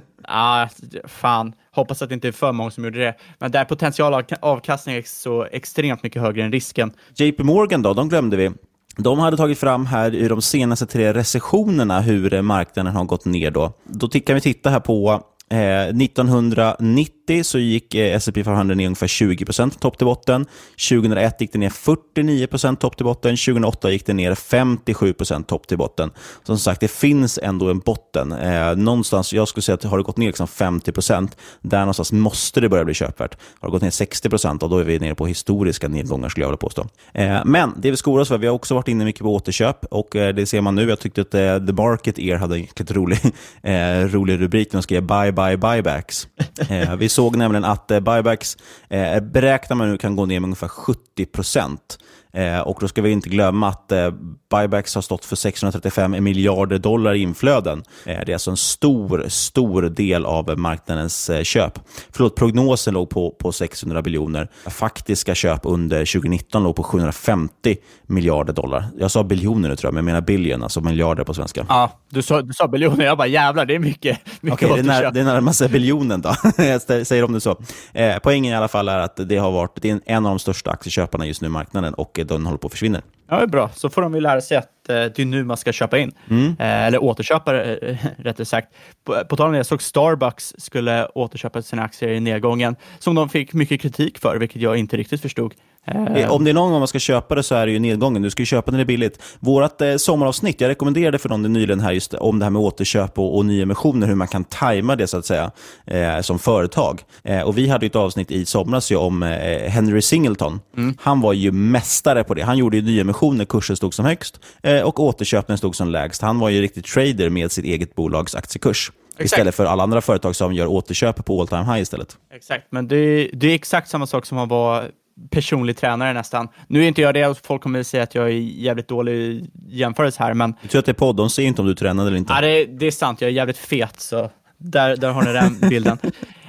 [0.30, 0.68] ah,
[1.04, 1.52] fan.
[1.72, 3.14] Hoppas att det inte är för många som gjorde det.
[3.38, 6.92] Men där potentialavkastningen är så extremt mycket högre än risken.
[7.14, 8.50] JP Morgan då, de glömde vi.
[8.96, 13.50] De hade tagit fram här i de senaste tre recessionerna hur marknaden har gått ner.
[13.50, 18.86] Då, då kan vi titta här på Eh, 1990 så gick eh, S&P 500 ner
[18.86, 19.44] ungefär 20
[19.80, 20.46] topp till botten.
[20.88, 22.46] 2001 gick det ner 49
[22.80, 23.36] topp till botten.
[23.36, 25.14] 2008 gick det ner 57
[25.46, 26.10] topp till botten.
[26.42, 28.32] Som sagt, det finns ändå en botten.
[28.32, 31.28] Eh, någonstans, jag skulle säga att har det gått ner liksom 50%
[31.62, 33.36] där någonstans måste det börja bli köpvärt.
[33.60, 36.56] Har det gått ner 60% då är vi nere på historiska nedgångar skulle jag vilja
[36.56, 36.86] påstå.
[37.14, 39.84] Eh, men det vi skor oss för, vi har också varit inne mycket på återköp
[39.84, 40.88] och eh, det ser man nu.
[40.88, 43.18] Jag tyckte att eh, The Market Ear hade en rolig,
[43.62, 46.28] eh, rolig rubrik när de skrev bye buy buybacks.
[46.68, 48.56] Eh, vi såg såg nämligen att eh, buybacks
[48.88, 51.98] eh, beräknar man nu kan gå ner med ungefär 70 procent.
[52.32, 54.10] Eh, och då ska vi inte glömma att eh,
[54.50, 57.82] buybacks har stått för 635 miljarder dollar i inflöden.
[58.06, 61.78] Eh, det är alltså en stor, stor del av marknadens eh, köp.
[62.10, 64.48] Förlåt, prognosen låg på, på 600 biljoner.
[64.66, 68.84] Faktiska köp under 2019 låg på 750 miljarder dollar.
[68.98, 71.66] Jag sa biljoner nu tror jag, men jag menar billion, alltså miljarder på svenska.
[71.68, 73.04] Ja, du sa, du sa biljoner.
[73.04, 74.18] Jag bara jävlar, det är mycket.
[74.40, 76.34] mycket Okej, det, när, det närmar sig biljonen då.
[76.56, 77.56] jag säger om det så.
[77.92, 80.38] Eh, poängen i alla fall är att det har varit det är en av de
[80.38, 83.02] största aktieköparna just nu i marknaden och den håller på att försvinna.
[83.28, 83.70] Ja, det är bra.
[83.74, 86.12] Så får de ju lära sig att eh, det är nu man ska köpa in.
[86.30, 86.46] Mm.
[86.58, 88.68] Eh, eller återköpa, eh, rättare sagt.
[89.04, 93.14] På, på tal om det, jag såg Starbucks skulle återköpa sina aktier i nedgången, som
[93.14, 95.54] de fick mycket kritik för, vilket jag inte riktigt förstod.
[95.86, 98.22] Eh, Om det är någon gång man ska köpa det så är det ju nedgången.
[98.22, 99.22] Du ska ju köpa när det är billigt.
[99.40, 103.18] Vårt eh, sommaravsnitt, jag rekommenderade för någon nyligen här just om det här med återköp
[103.18, 105.50] och, och nyemissioner, hur man kan tajma det så att säga
[105.86, 107.02] eh, som företag.
[107.24, 110.60] Eh, och Vi hade ett avsnitt i somras om eh, Henry Singleton.
[110.76, 110.94] Mm.
[111.00, 112.42] Han var ju mästare på det.
[112.42, 115.76] Han gjorde ju nyemissioner när kursen stod som högst eh, och återköp när den stod
[115.76, 116.22] som lägst.
[116.22, 118.92] Han var ju riktigt trader med sitt eget bolags aktiekurs.
[119.12, 119.32] Exakt.
[119.32, 122.16] Istället för alla andra företag som gör återköp på all time high istället.
[122.34, 124.84] Exakt, men det, det är exakt samma sak som att vara
[125.30, 126.48] personlig tränare nästan.
[126.66, 129.50] Nu är inte jag det, folk kommer att säga att jag är jävligt dålig i
[129.68, 130.54] jämförelse här, men...
[130.62, 132.32] Du tror att det är podd, de ser inte om du tränar eller inte.
[132.32, 135.58] Ja, det, det är sant, jag är jävligt fet, så där, där har ni den
[135.70, 135.98] bilden.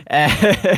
[0.06, 0.32] Eh,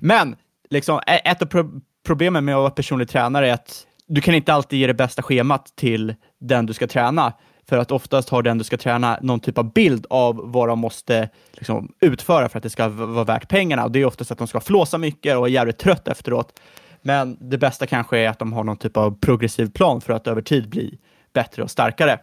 [0.00, 0.36] men,
[0.70, 1.70] liksom, ett av pro
[2.06, 5.22] problemen med att vara personlig tränare är att du kan inte alltid ge det bästa
[5.22, 7.32] schemat till den du ska träna.
[7.68, 10.78] För att oftast har den du ska träna någon typ av bild av vad de
[10.78, 13.84] måste liksom, utföra för att det ska vara värt pengarna.
[13.84, 16.60] Och det är oftast att de ska flåsa mycket och är jävligt trött efteråt.
[17.02, 20.26] Men det bästa kanske är att de har någon typ av progressiv plan för att
[20.26, 20.98] över tid bli
[21.32, 22.18] bättre och starkare.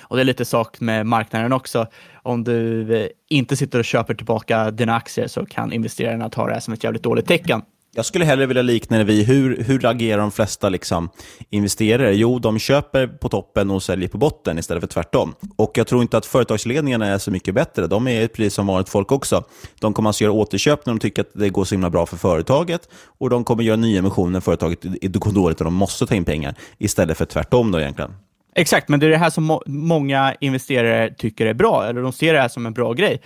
[0.00, 1.86] Och det är lite sak med marknaden också.
[2.22, 6.52] Om du eh, inte sitter och köper tillbaka dina aktier så kan investerarna ta det
[6.52, 7.62] här som ett jävligt dåligt tecken.
[7.96, 11.08] Jag skulle hellre vilja likna det vid hur, hur agerar de flesta liksom,
[11.50, 12.14] investerare?
[12.14, 15.34] Jo, de köper på toppen och säljer på botten istället för tvärtom.
[15.56, 17.86] Och Jag tror inte att företagsledningarna är så mycket bättre.
[17.86, 19.44] De är precis som vanligt folk också.
[19.80, 22.16] De kommer alltså göra återköp när de tycker att det går så himla bra för
[22.16, 26.24] företaget och de kommer göra nyemissioner när företaget går dåligt och de måste ta in
[26.24, 28.14] pengar istället för tvärtom då egentligen.
[28.54, 32.12] Exakt, men det är det här som må många investerare tycker är bra, eller de
[32.12, 33.22] ser det här som en bra grej.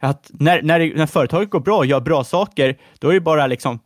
[0.00, 3.46] Att när, när, när företaget går bra och gör bra saker, då är det bara
[3.46, 3.78] liksom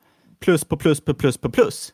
[0.43, 1.93] plus på plus på plus på plus.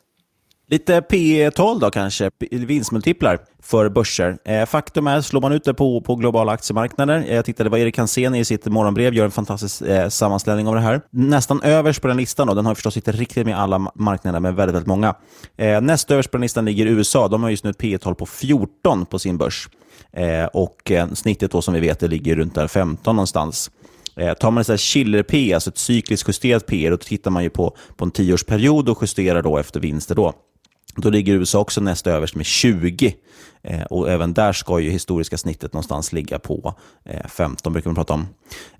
[0.71, 4.37] Lite P tal då kanske, vinstmultiplar för börser.
[4.45, 7.79] Eh, faktum är, slår man ut det på, på globala aktiemarknader, eh, jag tittade vad
[7.79, 11.01] Erik Hansén i sitt morgonbrev gör en fantastisk eh, sammanställning av det här.
[11.09, 14.55] Nästan överst på den listan, då, den har förstås inte riktigt med alla marknader, men
[14.55, 15.15] väldigt, väldigt många.
[15.57, 18.15] Eh, näst överst på den listan ligger USA, de har just nu ett P tal
[18.15, 19.69] på 14 på sin börs.
[20.13, 23.71] Eh, och eh, snittet då som vi vet det ligger runt där 15 någonstans.
[24.19, 27.77] Eh, tar man ett chiller-P, alltså ett cykliskt justerat P, då tittar man ju på,
[27.95, 30.15] på en tioårsperiod och justerar då efter vinster.
[30.15, 30.33] Då.
[30.95, 33.15] Då ligger USA också näst överst med 20.
[33.63, 36.73] Eh, och även där ska ju historiska snittet någonstans ligga på
[37.05, 38.27] eh, 15, brukar man prata om.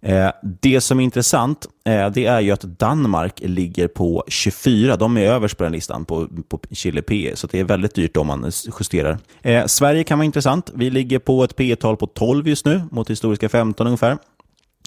[0.01, 0.29] Eh,
[0.61, 4.95] det som är intressant eh, det är ju att Danmark ligger på 24.
[4.95, 8.17] De är överst på den listan på, på Chile P, så det är väldigt dyrt
[8.17, 9.17] om man justerar.
[9.41, 10.71] Eh, Sverige kan vara intressant.
[10.75, 14.17] Vi ligger på ett P tal på 12 just nu, mot historiska 15 ungefär.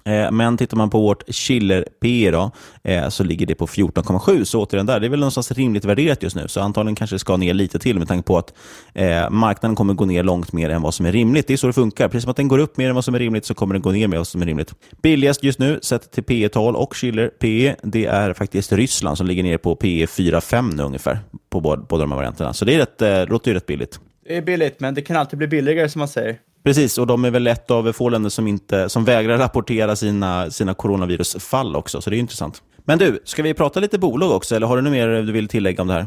[0.05, 2.51] Eh, men tittar man på vårt chiller P då,
[2.85, 4.45] eh, så ligger det på 14,7.
[4.45, 6.49] Så återigen där, det är väl någonstans rimligt värderat just nu.
[6.49, 8.55] Så antagligen kanske det ska ner lite till med tanke på att
[8.95, 11.47] eh, marknaden kommer gå ner långt mer än vad som är rimligt.
[11.47, 12.09] Det är så det funkar.
[12.09, 13.83] Precis som att den går upp mer än vad som är rimligt så kommer den
[13.83, 14.75] gå ner mer än vad som är rimligt.
[15.03, 19.27] Billigast just nu, sett till P tal och chiller P det är faktiskt Ryssland som
[19.27, 21.19] ligger ner på P 4,5 nu ungefär
[21.51, 22.53] på båda, båda de här varianterna.
[22.53, 24.01] Så det är rätt, låter ju rätt billigt.
[24.27, 26.39] Det är billigt, men det kan alltid bli billigare som man säger.
[26.65, 30.51] Precis, och de är väl ett av få länder som, inte, som vägrar rapportera sina,
[30.51, 32.63] sina coronavirusfall också, så det är intressant.
[32.85, 35.49] Men du, ska vi prata lite bolag också, eller har du något mer du vill
[35.49, 36.07] tillägga om det här?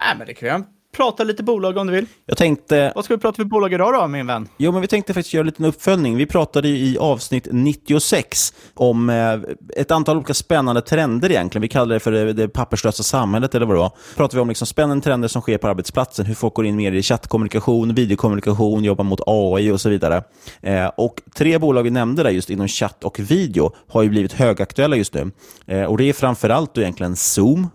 [0.00, 0.62] Nej, men det kan jag
[0.94, 2.06] prata lite bolag om du vill.
[2.26, 2.92] Jag tänkte...
[2.94, 4.48] Vad ska vi prata för bolag idag då, min vän?
[4.56, 6.16] Jo, men vi tänkte faktiskt göra en liten uppföljning.
[6.16, 9.34] Vi pratade i avsnitt 96 om eh,
[9.76, 11.62] ett antal olika spännande trender egentligen.
[11.62, 13.92] Vi kallade det för det, papperslösa samhället eller vad det var.
[14.16, 16.92] Pratade vi om liksom spännande trender som sker på arbetsplatsen, hur folk går in mer
[16.92, 20.22] i chattkommunikation, videokommunikation, jobbar mot AI och så vidare.
[20.62, 24.32] Eh, och tre bolag vi nämnde där just inom chatt och video har ju blivit
[24.32, 25.30] högaktuella just nu.
[25.66, 27.68] Eh, och det är framförallt då egentligen Zoom,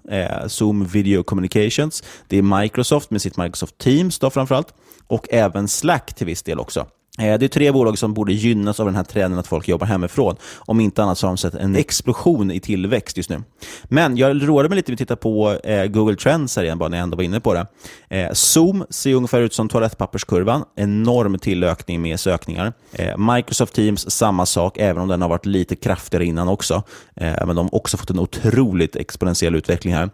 [0.47, 2.03] Zoom Video Communications.
[2.27, 4.73] Det är Microsoft med sitt Microsoft Teams då framförallt
[5.07, 6.87] och även Slack till viss del också.
[7.19, 9.87] Eh, det är tre bolag som borde gynnas av den här trenden att folk jobbar
[9.87, 10.35] hemifrån.
[10.55, 13.43] Om inte annat så har de sett en explosion i tillväxt just nu.
[13.83, 16.89] Men jag roade mig lite med att titta på eh, Google Trends här igen, bara
[16.89, 17.67] när jag ändå var inne på det.
[18.09, 20.63] Eh, Zoom ser ungefär ut som toalettpapperskurvan.
[20.75, 22.73] Enorm tillökning med sökningar.
[23.35, 26.83] Microsoft Teams, samma sak, även om den har varit lite kraftigare innan också.
[27.15, 30.09] Men de har också fått en otroligt exponentiell utveckling här.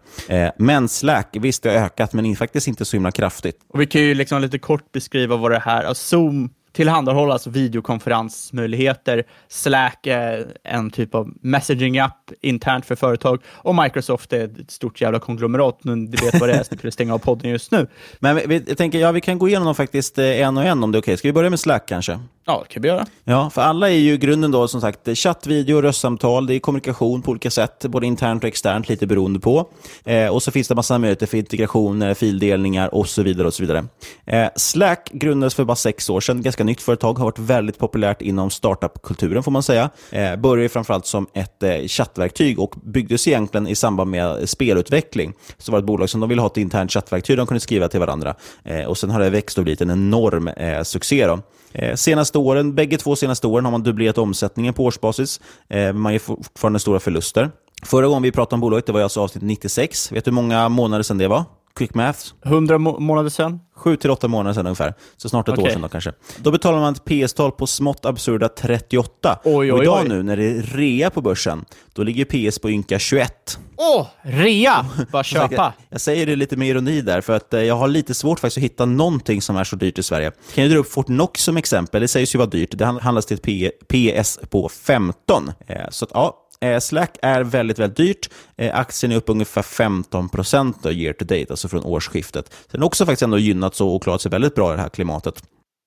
[0.58, 3.56] Men Slack, visst det har ökat, men faktiskt inte så himla kraftigt.
[3.68, 7.50] Och vi kan ju liksom lite kort beskriva vad det här, alltså Zoom tillhandahålla alltså
[7.50, 15.00] videokonferensmöjligheter, Slack är en typ av messaging-app internt för företag och Microsoft är ett stort
[15.00, 15.78] jävla konglomerat.
[15.82, 17.86] men du vet vad det är, så du skulle stänga av podden just nu.
[18.18, 20.84] Men vi, jag tänker, ja, vi kan gå igenom dem faktiskt eh, en och en
[20.84, 21.16] om det är okej.
[21.16, 22.20] Ska vi börja med Slack kanske?
[22.48, 23.06] Ja, det kan vi göra.
[23.24, 26.46] Ja, för alla är ju i grunden då som sagt chatt, video, röstsamtal.
[26.46, 29.68] Det är kommunikation på olika sätt, både internt och externt, lite beroende på.
[30.04, 33.46] Eh, och så finns det massa möjligheter för integrationer, eh, fildelningar och så vidare.
[33.46, 33.84] och så vidare.
[34.26, 38.22] Eh, Slack grundades för bara sex år sedan, ganska nytt företag, har varit väldigt populärt
[38.22, 39.90] inom startup-kulturen får man säga.
[40.10, 45.32] Eh, började framförallt som ett eh, chattverktyg och byggdes egentligen i samband med spelutveckling.
[45.58, 48.00] Så var ett bolag som de ville ha ett internt chattverktyg de kunde skriva till
[48.00, 48.34] varandra.
[48.64, 51.26] Eh, och sen har det växt och blivit en enorm eh, succé.
[51.26, 51.38] Då.
[51.78, 55.40] Eh, senaste åren, bägge två senaste åren har man dubblerat omsättningen på årsbasis.
[55.68, 57.50] Eh, man gör fortfarande stora förluster.
[57.82, 60.12] Förra gången vi pratade om bolaget, det var alltså avsnitt 96.
[60.12, 61.44] Vet du hur många månader sedan det var?
[61.76, 62.18] Quick math.
[62.44, 63.60] 100 må månader sedan?
[63.76, 64.94] 7 till 8 månader sedan ungefär.
[65.16, 65.64] Så snart ett Okej.
[65.64, 66.12] år sedan då kanske.
[66.38, 69.38] Då betalar man ett PS-tal på smått absurda 38.
[69.44, 70.08] Oj, och oj, idag oj.
[70.08, 73.58] nu när det är rea på börsen, då ligger PS på ynka 21.
[73.76, 74.86] Åh, rea!
[75.12, 75.72] Bara köpa.
[75.88, 78.58] Jag, säger det lite med ironi där, för att eh, jag har lite svårt faktiskt
[78.58, 80.32] att hitta någonting som är så dyrt i Sverige.
[80.54, 82.00] Kan jag dra upp Fortnox som exempel?
[82.00, 82.78] Det sägs ju vara dyrt.
[82.78, 83.36] Det hand- handlas till
[83.66, 85.52] ett PS på 15.
[85.66, 88.30] Eh, Så att, ja, Eh, Slack är väldigt, väldigt dyrt.
[88.56, 92.54] Eh, aktien är upp ungefär 15 procent year to date, alltså från årsskiftet.
[92.70, 95.42] Den har också faktiskt ändå gynnats och klarat sig väldigt bra i det här klimatet.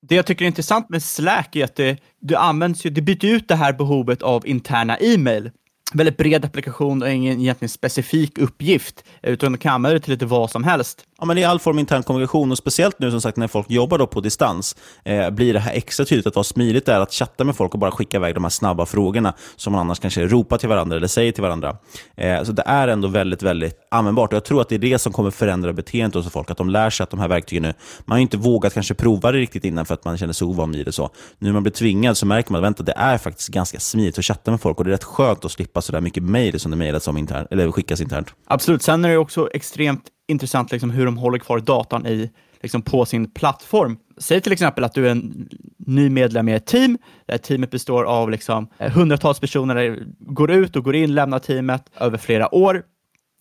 [0.08, 3.26] Det jag tycker är intressant med Slack är att det, det används ju, det byter
[3.26, 5.52] ut det här behovet av interna e-mail.
[5.94, 10.26] Väldigt bred applikation och ingen egentligen specifik uppgift, utan du kan använda det till lite
[10.26, 11.06] vad som helst.
[11.20, 13.48] Ja, men det är all form av intern kommunikation och speciellt nu som sagt när
[13.48, 16.94] folk jobbar då på distans eh, blir det här extra tydligt att vad smidigt det
[16.94, 19.82] är att chatta med folk och bara skicka iväg de här snabba frågorna som man
[19.82, 21.78] annars kanske ropar till varandra eller säger till varandra.
[22.16, 25.00] Eh, så det är ändå väldigt, väldigt användbart och jag tror att det är det
[25.00, 27.74] som kommer förändra beteendet hos folk, att de lär sig att de här verktygen nu,
[28.06, 30.48] man har ju inte vågat kanske prova det riktigt innan för att man känner sig
[30.48, 31.10] ovan vid det så.
[31.38, 34.18] Nu när man blir tvingad så märker man att vänta, det är faktiskt ganska smidigt
[34.18, 36.60] att chatta med folk och det är rätt skönt att slippa så där mycket mejl
[36.60, 38.34] som det mejlas om internt, eller skickas internt.
[38.46, 38.82] Absolut.
[38.82, 43.06] Sen är det också extremt intressant liksom, hur de håller kvar datan i, liksom, på
[43.06, 43.98] sin plattform.
[44.18, 46.98] Säg till exempel att du är en ny medlem i ett team.
[47.26, 51.90] där teamet består av liksom, hundratals personer, där går ut och går in, lämnar teamet
[52.00, 52.84] över flera år.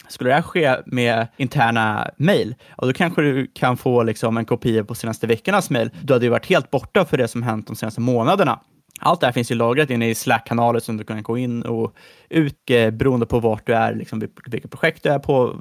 [0.09, 4.85] Skulle det här ske med interna mejl, då kanske du kan få liksom, en kopia
[4.85, 5.91] på senaste veckornas mejl.
[6.03, 8.61] Du hade ju varit helt borta för det som hänt de senaste månaderna.
[9.01, 11.95] Allt det här finns ju lagrat inne i Slack-kanaler som du kan gå in och
[12.29, 15.57] ut eh, beroende på vart du är, liksom, vilket projekt du är på,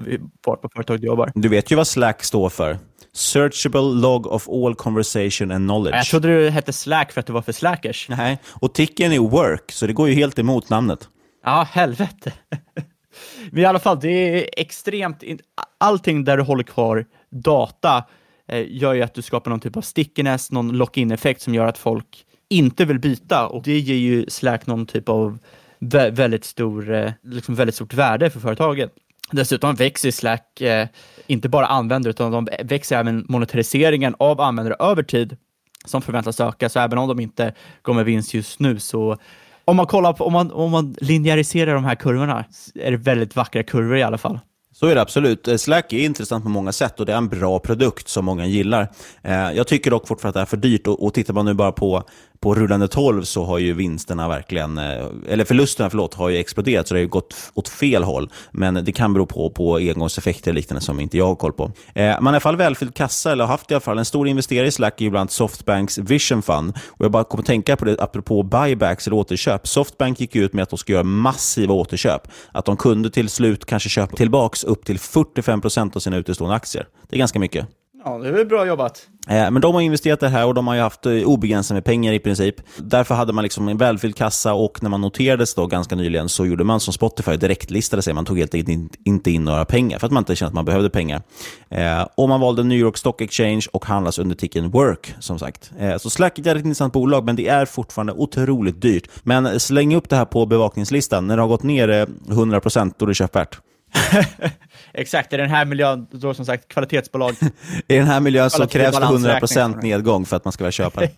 [0.46, 1.32] vart på företag du jobbar.
[1.36, 2.78] Du vet ju vad Slack står för.
[3.14, 5.96] Searchable log of all conversation and knowledge.
[5.98, 8.10] Jag trodde det hette Slack för att det var för slackers.
[8.10, 11.10] Nej, och ticken är work, så det går ju helt emot namnet.
[11.46, 12.34] Ja, helvete.
[13.52, 15.24] Men i alla fall, det är extremt...
[15.24, 15.40] in-
[15.80, 18.04] Allting där du håller kvar data
[18.48, 21.78] eh, gör ju att du skapar någon typ av stickiness, någon lock-in-effekt som gör att
[21.78, 25.40] folk inte vill byta och det ger ju Slack någon typ av
[25.80, 28.92] vä- väldigt, stor, eh, liksom väldigt stort värde för företaget.
[29.32, 30.88] Dessutom växer Slack eh,
[31.28, 35.38] inte bara användare, utan de växer även monetariseringen av användare över tid
[35.86, 36.70] som förväntas öka.
[36.70, 39.18] Så även om de inte går med vinst just nu så
[39.66, 43.36] om man kollar på, om man, om man linjäriserar de här kurvorna är det väldigt
[43.36, 44.40] vackra kurvor i alla fall.
[44.74, 45.48] Så är det absolut.
[45.48, 48.46] Eh, Slack är intressant på många sätt och det är en bra produkt som många
[48.46, 48.88] gillar.
[49.22, 51.72] Eh, jag tycker dock fortfarande att det är för dyrt och tittar man nu bara
[51.72, 52.04] på,
[52.40, 56.88] på rullande 12 så har ju vinsterna verkligen, eh, eller förlusterna förlåt, har ju exploderat
[56.88, 58.30] så det har ju gått åt fel håll.
[58.52, 61.72] Men det kan bero på, på engångseffekter och liknande som inte jag har koll på.
[61.96, 64.06] Eh, Man har i alla fall välfylld kassa, eller har haft i alla fall en
[64.06, 66.74] stor investerare i Slack är ju bland annat Softbanks Vision Fund.
[66.88, 69.68] Och jag bara kom att tänka på det apropå buybacks eller återköp.
[69.68, 72.22] Softbank gick ut med att de ska göra massiva återköp.
[72.52, 76.88] Att de kunde till slut kanske köpa tillbaks upp till 45% av sina utestående aktier.
[77.10, 77.68] Det är ganska mycket.
[78.08, 79.08] Ja, det är väl bra jobbat.
[79.28, 81.86] Eh, men de har investerat det här och de har ju haft eh, obegränsat med
[81.86, 82.56] pengar i princip.
[82.78, 86.46] Därför hade man liksom en välfylld kassa och när man noterades då ganska nyligen så
[86.46, 88.14] gjorde man som Spotify, direktlistade sig.
[88.14, 90.66] Man tog helt enkelt inte in några pengar för att man inte kände att man
[90.66, 91.22] behövde pengar.
[91.70, 95.72] Eh, och man valde New York Stock Exchange och handlas under ticken WORK som sagt.
[96.00, 99.10] Så Slack är ett intressant bolag men det är fortfarande otroligt dyrt.
[99.24, 101.28] Men släng upp det här på bevakningslistan.
[101.28, 103.60] När det har gått ner 100% då är det köpvärt.
[104.94, 107.36] Exakt, i den här miljön, då som sagt kvalitetsbolag.
[107.88, 109.92] I den här miljön så krävs det 100% balansräkning.
[109.92, 111.10] nedgång för att man ska vara köpare.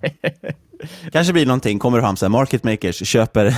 [1.12, 3.56] Kanske blir någonting, kommer fram så här, market makers köper,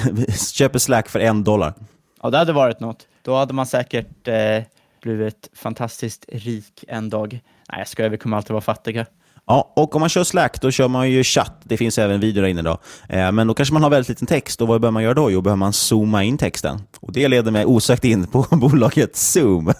[0.53, 1.73] köper Slack för en dollar.
[2.21, 3.07] Ja, det hade varit något.
[3.21, 4.63] Då hade man säkert eh,
[5.01, 7.39] blivit fantastiskt rik en dag.
[7.69, 9.05] Nej, jag skojar, vi kommer alltid vara fattiga.
[9.47, 11.61] Ja, och om man kör Slack, då kör man ju chatt.
[11.63, 12.77] Det finns även video där inne då.
[13.09, 14.61] Eh, men då kanske man har väldigt liten text.
[14.61, 15.31] Och vad behöver man göra då?
[15.31, 16.79] Jo, behöver man zooma in texten.
[16.99, 19.73] Och det leder mig osökt in på bolaget Zoom.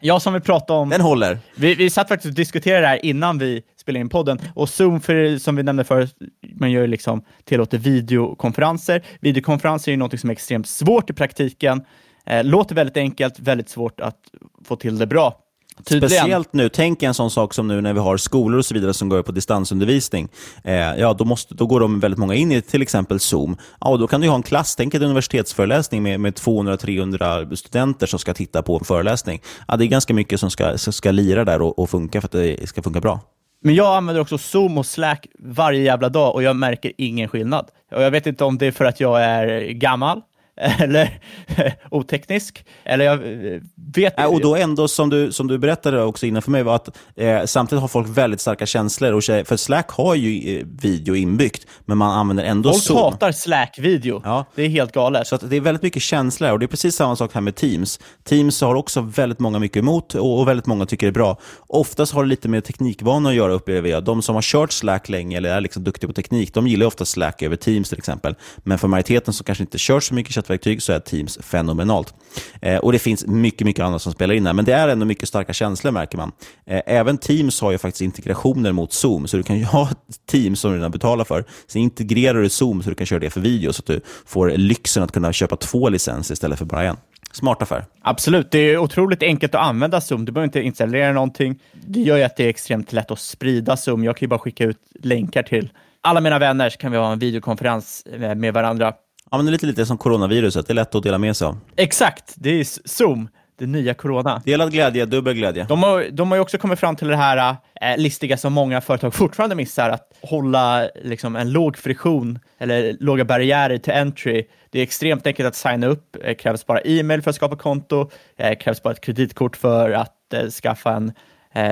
[0.00, 0.88] Jag som vi pratade om...
[0.88, 1.38] Den håller.
[1.56, 4.40] Vi, vi satt faktiskt och diskuterade det här innan vi spelade in podden.
[4.54, 6.14] Och Zoom, för, som vi nämnde förut,
[6.54, 9.04] man gör liksom, tillåter videokonferenser.
[9.20, 11.84] Videokonferenser är ju något som är extremt svårt i praktiken.
[12.26, 14.18] Eh, låter väldigt enkelt, väldigt svårt att
[14.64, 15.47] få till det bra.
[15.84, 16.10] Tydligen.
[16.10, 18.94] Speciellt nu, tänk en sån sak som nu när vi har skolor och så vidare
[18.94, 20.28] som går på distansundervisning.
[20.64, 23.56] Eh, ja, då, måste, då går de väldigt många in i till exempel Zoom.
[23.80, 28.18] Ja, då kan du ha en klass, tänk en universitetsföreläsning med, med 200-300 studenter som
[28.18, 29.40] ska titta på en föreläsning.
[29.68, 32.28] Ja, det är ganska mycket som ska, som ska lira där och, och funka för
[32.28, 33.20] att det ska funka bra.
[33.62, 37.68] Men jag använder också Zoom och Slack varje jävla dag och jag märker ingen skillnad.
[37.94, 40.22] Och jag vet inte om det är för att jag är gammal
[40.80, 41.18] eller
[41.90, 43.14] oteknisk, eller jag
[43.54, 43.60] eh,
[43.94, 46.74] vet Äh, och då ändå, som du, som du berättade också innan för mig, var
[46.74, 49.12] att eh, samtidigt har folk väldigt starka känslor.
[49.12, 52.98] Och, tjej- för Slack har ju eh, video inbyggt, men man använder ändå Folk Zoom.
[52.98, 54.22] hatar Slack-video.
[54.24, 54.44] Ja.
[54.54, 55.26] Det är helt galet.
[55.26, 57.54] Så att det är väldigt mycket känslor och det är precis samma sak här med
[57.54, 58.00] Teams.
[58.24, 61.36] Teams har också väldigt många mycket emot och, och väldigt många tycker det är bra.
[61.66, 64.04] Oftast har det lite med teknikvana att göra upplever jag.
[64.04, 67.04] De som har kört Slack länge eller är liksom duktiga på teknik, de gillar ofta
[67.04, 68.34] Slack över Teams till exempel.
[68.58, 72.14] Men för majoriteten som kanske inte kört så mycket chattverktyg så är Teams fenomenalt.
[72.62, 75.06] Eh, och det finns mycket, mycket annat som spelar in här, men det är ändå
[75.06, 76.32] mycket starka känslor märker man.
[76.66, 79.88] Eh, även Teams har ju faktiskt integrationer mot Zoom, så du kan ju ha
[80.26, 81.44] Teams som du redan betalar för.
[81.66, 84.50] Sen integrerar du Zoom så du kan köra det för video, så att du får
[84.50, 86.96] lyxen att kunna köpa två licenser istället för bara en.
[87.32, 87.84] Smart affär.
[88.02, 90.24] Absolut, det är otroligt enkelt att använda Zoom.
[90.24, 91.58] Du behöver inte installera någonting.
[91.72, 94.04] Det gör ju att det är extremt lätt att sprida Zoom.
[94.04, 95.70] Jag kan ju bara skicka ut länkar till
[96.00, 98.92] alla mina vänner så kan vi ha en videokonferens eh, med varandra.
[99.30, 101.46] Ja, men det är lite, lite som coronaviruset, det är lätt att dela med sig
[101.46, 101.58] av.
[101.76, 104.42] Exakt, det är Zoom, det nya corona.
[104.44, 105.66] Delad glädje, dubbel glädje.
[105.68, 108.80] De har, de har ju också kommit fram till det här eh, listiga som många
[108.80, 114.46] företag fortfarande missar, att hålla liksom, en låg friktion eller låga barriärer till entry.
[114.70, 118.10] Det är extremt enkelt att signa upp, eh, krävs bara e-mail för att skapa konto,
[118.36, 121.12] eh, krävs bara ett kreditkort för att eh, skaffa en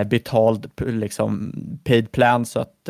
[0.07, 1.53] betald liksom,
[1.85, 2.89] paid plan, så att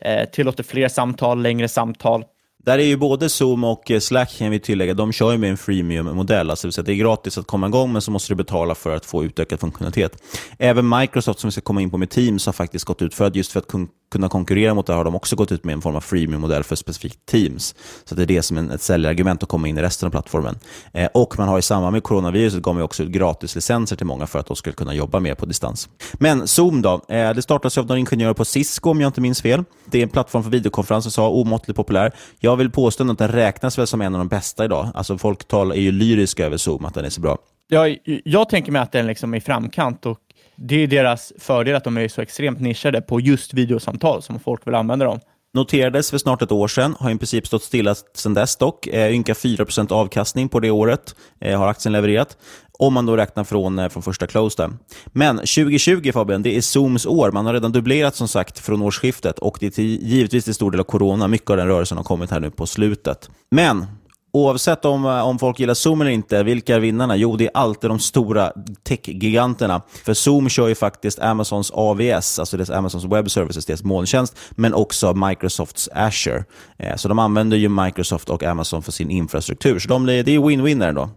[0.00, 2.24] eh, tillåter fler samtal, längre samtal.
[2.64, 5.50] Där är ju både Zoom och eh, Slack kan vi tillägga, de kör ju med
[5.50, 6.50] en freemium-modell.
[6.50, 9.06] Alltså det det är gratis att komma igång, men så måste du betala för att
[9.06, 10.22] få utökad funktionalitet.
[10.58, 13.24] Även Microsoft, som vi ska komma in på med Teams, har faktiskt gått ut för
[13.24, 13.66] att just för att
[14.10, 16.76] kunna konkurrera mot det har de också gått ut med en form av freemium-modell för
[16.76, 17.74] specifikt Teams.
[18.04, 20.58] Så det är det som är ett säljargument att komma in i resten av plattformen.
[20.92, 24.26] Eh, och man har i samband med coronaviruset gav man också ut gratislicenser till många
[24.26, 25.88] för att de skulle kunna jobba mer på distans.
[26.14, 27.04] Men Zoom då?
[27.08, 29.64] Eh, det startades av några ingenjörer på Cisco om jag inte minns fel.
[29.84, 32.12] Det är en plattform för videokonferenser, så omåttligt populär.
[32.38, 34.88] Jag jag vill påstå att den räknas väl som en av de bästa idag.
[34.94, 37.38] Alltså folk talar, är ju lyriska över Zoom, att den är så bra.
[37.68, 40.18] Jag, jag tänker mig att den liksom är i framkant och
[40.56, 44.66] det är deras fördel att de är så extremt nischade på just videosamtal som folk
[44.66, 45.20] vill använda dem.
[45.58, 48.86] Noterades för snart ett år sedan, har i princip stått stilla sedan dess dock.
[48.86, 52.36] Eh, ynka 4% avkastning på det året eh, har aktien levererat.
[52.78, 54.70] Om man då räknar från, eh, från första close där.
[55.06, 57.32] Men 2020 Fabian, det är Zooms år.
[57.32, 60.70] Man har redan dubblerat som sagt från årsskiftet och det är till, givetvis till stor
[60.70, 61.28] del av corona.
[61.28, 63.30] Mycket av den rörelsen har kommit här nu på slutet.
[63.50, 63.86] Men
[64.32, 67.16] Oavsett om, eh, om folk gillar Zoom eller inte, vilka är vinnarna?
[67.16, 68.52] Jo, det är alltid de stora
[68.82, 69.82] tech-giganterna.
[70.04, 74.74] För Zoom kör ju faktiskt Amazons AVS, alltså deras Amazons Web Services, deras molntjänst, men
[74.74, 76.44] också Microsofts Azure.
[76.78, 79.78] Eh, så de använder ju Microsoft och Amazon för sin infrastruktur.
[79.78, 81.10] Så de, det är win-win där ändå.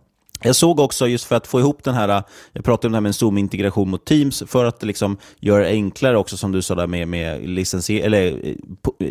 [0.44, 2.24] Jag såg också, just för att få ihop den här,
[2.54, 6.18] jag pratade om det här med Zoom-integration mot Teams, för att liksom göra det enklare
[6.18, 8.56] också, som du sa, där med, med eller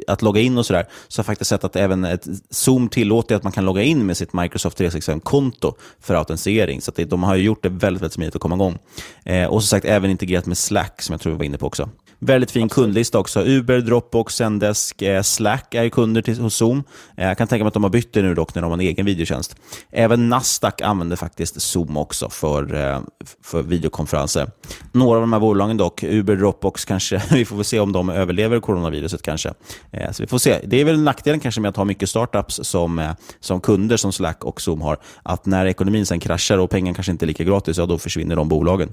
[0.06, 3.36] att logga in och sådär, så har jag faktiskt sett att även ett Zoom tillåter
[3.36, 6.80] att man kan logga in med sitt Microsoft 365-konto för autentisering.
[6.80, 8.78] Så att det, de har ju gjort det väldigt, väldigt smidigt att komma igång.
[9.24, 11.66] Eh, och som sagt, även integrerat med Slack, som jag tror vi var inne på
[11.66, 11.88] också.
[12.22, 13.44] Väldigt fin kundlista också.
[13.44, 16.82] Uber, Dropbox, Zendesk, eh, Slack är kunder till, hos Zoom.
[17.16, 18.78] Eh, jag kan tänka mig att de har bytt det nu dock när de har
[18.78, 19.56] en egen videotjänst.
[19.90, 23.00] Även Nasdaq använder faktiskt Zoom också för, eh,
[23.42, 24.50] för videokonferenser.
[24.92, 28.08] Några av de här bolagen dock, Uber, Dropbox kanske, vi får väl se om de
[28.10, 29.52] överlever coronaviruset kanske.
[29.92, 30.60] Eh, så vi får se.
[30.64, 33.10] Det är väl nackdelen kanske med att ha mycket startups som, eh,
[33.40, 37.12] som kunder som Slack och Zoom har, att när ekonomin sen kraschar och pengarna kanske
[37.12, 38.92] inte är lika gratis, ja då försvinner de bolagen.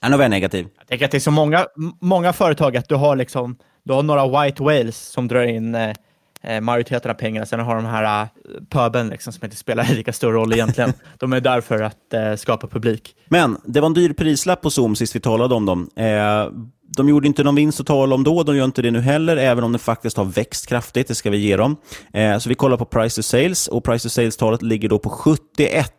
[0.00, 0.66] Ja, nu var jag negativ.
[0.78, 1.66] Jag tänker att det är så många,
[2.00, 5.94] många företag att du har, liksom, du har några white whales som drar in eh,
[6.42, 7.46] eh, majoriteten av pengarna.
[7.46, 8.28] Sen har de här uh,
[8.70, 10.92] puben liksom, som inte spelar lika stor roll egentligen.
[11.18, 13.16] de är där för att uh, skapa publik.
[13.28, 15.90] Men det var en dyr prislapp på Zoom sist vi talade om dem.
[15.96, 16.48] Eh,
[16.96, 19.36] de gjorde inte någon vinst att tala om då, de gör inte det nu heller,
[19.36, 21.08] även om det faktiskt har växt kraftigt.
[21.08, 21.76] Det ska vi ge dem.
[22.12, 25.10] Eh, så vi kollar på price to sales och price to sales-talet ligger då på
[25.10, 25.92] 71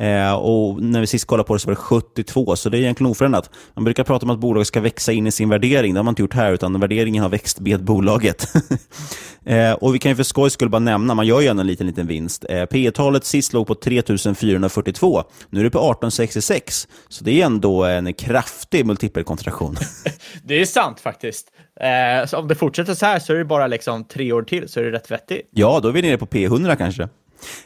[0.00, 2.80] Eh, och när vi sist kollade på det så var det 72, så det är
[2.80, 3.50] egentligen oförändrat.
[3.74, 5.94] Man brukar prata om att bolaget ska växa in i sin värdering.
[5.94, 8.52] Det har man inte gjort här, utan värderingen har växt med bolaget.
[9.44, 11.86] eh, och Vi kan ju för skojs skull bara nämna, man gör ju en liten,
[11.86, 12.44] liten vinst.
[12.48, 15.24] Eh, P talet sist låg på 3442.
[15.50, 19.76] Nu är det på 1866, så det är ändå en kraftig multipelkontraktion.
[20.42, 21.48] det är sant faktiskt.
[21.80, 24.80] Eh, om det fortsätter så här så är det bara liksom tre år till, så
[24.80, 25.48] är det rätt vettigt.
[25.50, 27.08] Ja, då är vi nere på P100 kanske.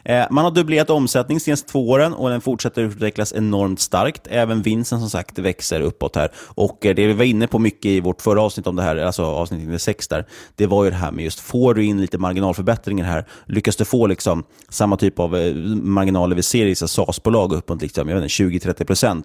[0.05, 4.27] Eh, man har dubblerat omsättning de senaste två åren och den fortsätter utvecklas enormt starkt.
[4.31, 6.31] Även vinsten som sagt växer uppåt här.
[6.37, 8.97] Och eh, det vi var inne på mycket i vårt förra avsnitt om det här,
[8.97, 12.19] alltså avsnitt 6 där, det var ju det här med just, får du in lite
[12.19, 17.53] marginalförbättringar här, lyckas du få liksom samma typ av eh, marginaler vi ser i SAS-bolag
[17.53, 19.25] uppåt liksom, 20-30%,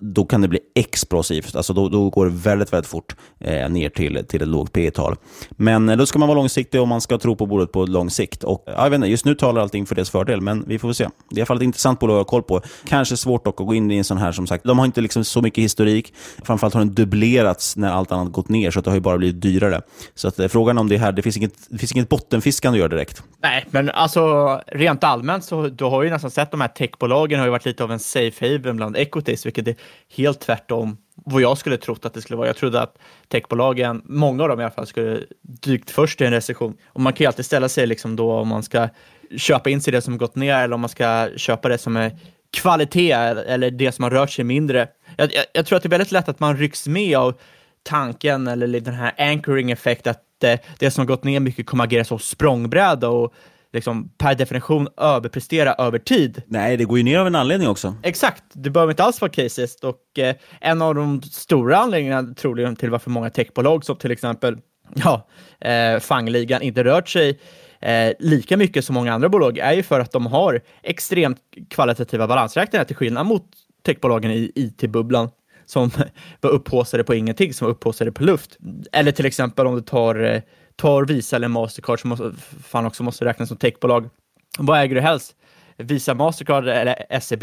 [0.00, 1.56] då kan det bli explosivt.
[1.56, 4.90] Alltså då, då går det väldigt, väldigt fort eh, ner till, till ett lågt P
[4.90, 5.16] tal
[5.50, 8.10] Men eh, då ska man vara långsiktig och man ska tro på bordet på lång
[8.10, 8.44] sikt.
[8.44, 10.94] Och, jag vet inte, just nu talar allting för deras fördel, men vi får väl
[10.94, 11.04] se.
[11.04, 12.60] Det är i alla fall ett intressant bolag att ha koll på.
[12.84, 14.64] Kanske svårt dock att gå in i en sån här, som sagt.
[14.64, 16.14] De har inte liksom så mycket historik.
[16.42, 19.42] Framförallt har den dubblerats när allt annat gått ner, så det har ju bara blivit
[19.42, 19.80] dyrare.
[20.14, 22.80] Så att, eh, frågan om det här, det finns inget, det finns inget bottenfiskande att
[22.80, 23.22] göra direkt.
[23.42, 27.46] Nej, men alltså rent allmänt så du har ju nästan sett de här techbolagen har
[27.46, 29.74] ju varit lite av en safe haven bland equities, vilket är
[30.16, 30.96] helt tvärtom
[31.32, 32.46] vad jag skulle trott att det skulle vara.
[32.46, 32.98] Jag trodde att
[33.28, 36.76] techbolagen, många av dem i alla fall, skulle dykt först i en recession.
[36.86, 38.88] Och man kan ju alltid ställa sig liksom då om man ska
[39.36, 42.18] köpa in sig det som gått ner eller om man ska köpa det som är
[42.50, 44.88] kvalitet eller det som har rört sig mindre.
[45.16, 47.34] Jag, jag, jag tror att det är väldigt lätt att man rycks med av
[47.82, 51.84] tanken eller den här anchoring effekt att det, det som har gått ner mycket kommer
[51.84, 53.34] agera som språngbräda och
[53.72, 56.42] liksom per definition överprestera över tid.
[56.46, 57.94] Nej, det går ju ner av en anledning också.
[58.02, 62.76] Exakt, det behöver inte alls vara cases och eh, en av de stora anledningarna troligen
[62.76, 64.58] till varför många techbolag som till exempel
[64.94, 65.28] ja,
[65.60, 67.40] eh, Fangligan inte rört sig
[67.80, 71.40] eh, lika mycket som många andra bolag är ju för att de har extremt
[71.70, 73.44] kvalitativa balansräkningar till skillnad mot
[73.86, 75.30] techbolagen i IT-bubblan
[75.66, 75.90] som
[76.40, 78.58] var upphåsade på ingenting, som var upphåsade på luft.
[78.92, 80.40] Eller till exempel om du tar, eh,
[80.78, 84.10] tar Visa eller Mastercard som måste, fan också måste räknas som techbolag.
[84.58, 85.36] Vad äger du helst?
[85.76, 87.42] Visa, Mastercard eller SEB?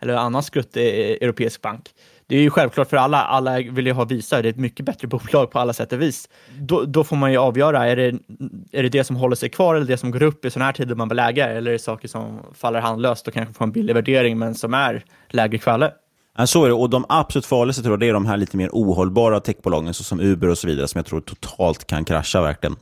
[0.00, 1.90] Eller annan skrutt europeisk bank?
[2.26, 3.22] det är ju självklart för alla.
[3.22, 4.42] Alla vill ju ha Visa.
[4.42, 6.28] Det är ett mycket bättre bolag på alla sätt och vis.
[6.58, 8.18] Då, då får man ju avgöra, är det,
[8.72, 10.72] är det det som håller sig kvar eller det som går upp i sådana här
[10.72, 11.48] tider man vill äga?
[11.48, 14.74] Eller är det saker som faller handlöst och kanske får en billig värdering men som
[14.74, 15.96] är lägre kvalitet?
[16.38, 16.74] Ja, så är det.
[16.74, 20.20] Och de absolut farligaste tror jag, det är de här lite mer ohållbara techbolagen, såsom
[20.20, 22.76] Uber och så vidare, som jag tror totalt kan krascha verkligen.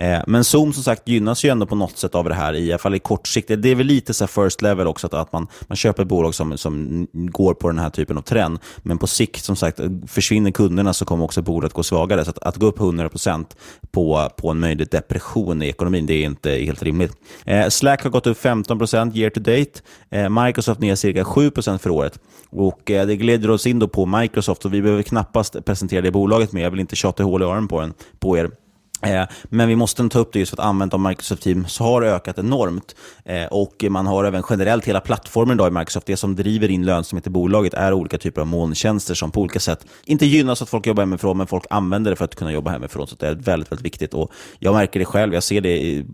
[0.00, 2.72] Eh, men Zoom som sagt gynnas ju ändå på något sätt av det här, i
[2.72, 3.62] alla fall i kortsiktigt.
[3.62, 6.34] Det är väl lite så first level också, att, att man, man köper ett bolag
[6.34, 8.58] som, som går på den här typen av trend.
[8.82, 12.24] Men på sikt, som sagt, försvinner kunderna så kommer också bolaget gå svagare.
[12.24, 13.44] Så att, att gå upp 100%
[13.90, 17.12] på, på en möjlig depression i ekonomin, det är inte helt rimligt.
[17.44, 19.80] Eh, Slack har gått upp 15% year to date.
[20.10, 22.18] Eh, Microsoft ner cirka 7% för året.
[22.50, 26.10] Och eh, Det gläder oss in då på Microsoft och vi behöver knappast presentera det
[26.10, 26.62] bolaget mer.
[26.62, 28.50] Jag vill inte tjata hål i öronen på, på er.
[29.02, 32.02] Eh, men vi måste ta upp det just för att användandet av Microsoft Teams har
[32.02, 32.94] ökat enormt.
[33.24, 36.06] Eh, och man har även generellt hela plattformen idag i Microsoft.
[36.06, 39.60] Det som driver in lönsamhet i bolaget är olika typer av molntjänster som på olika
[39.60, 42.70] sätt inte gynnas att folk jobbar hemifrån, men folk använder det för att kunna jobba
[42.70, 43.06] hemifrån.
[43.06, 44.14] Så det är väldigt, väldigt viktigt.
[44.14, 46.04] Och jag märker det själv, jag ser det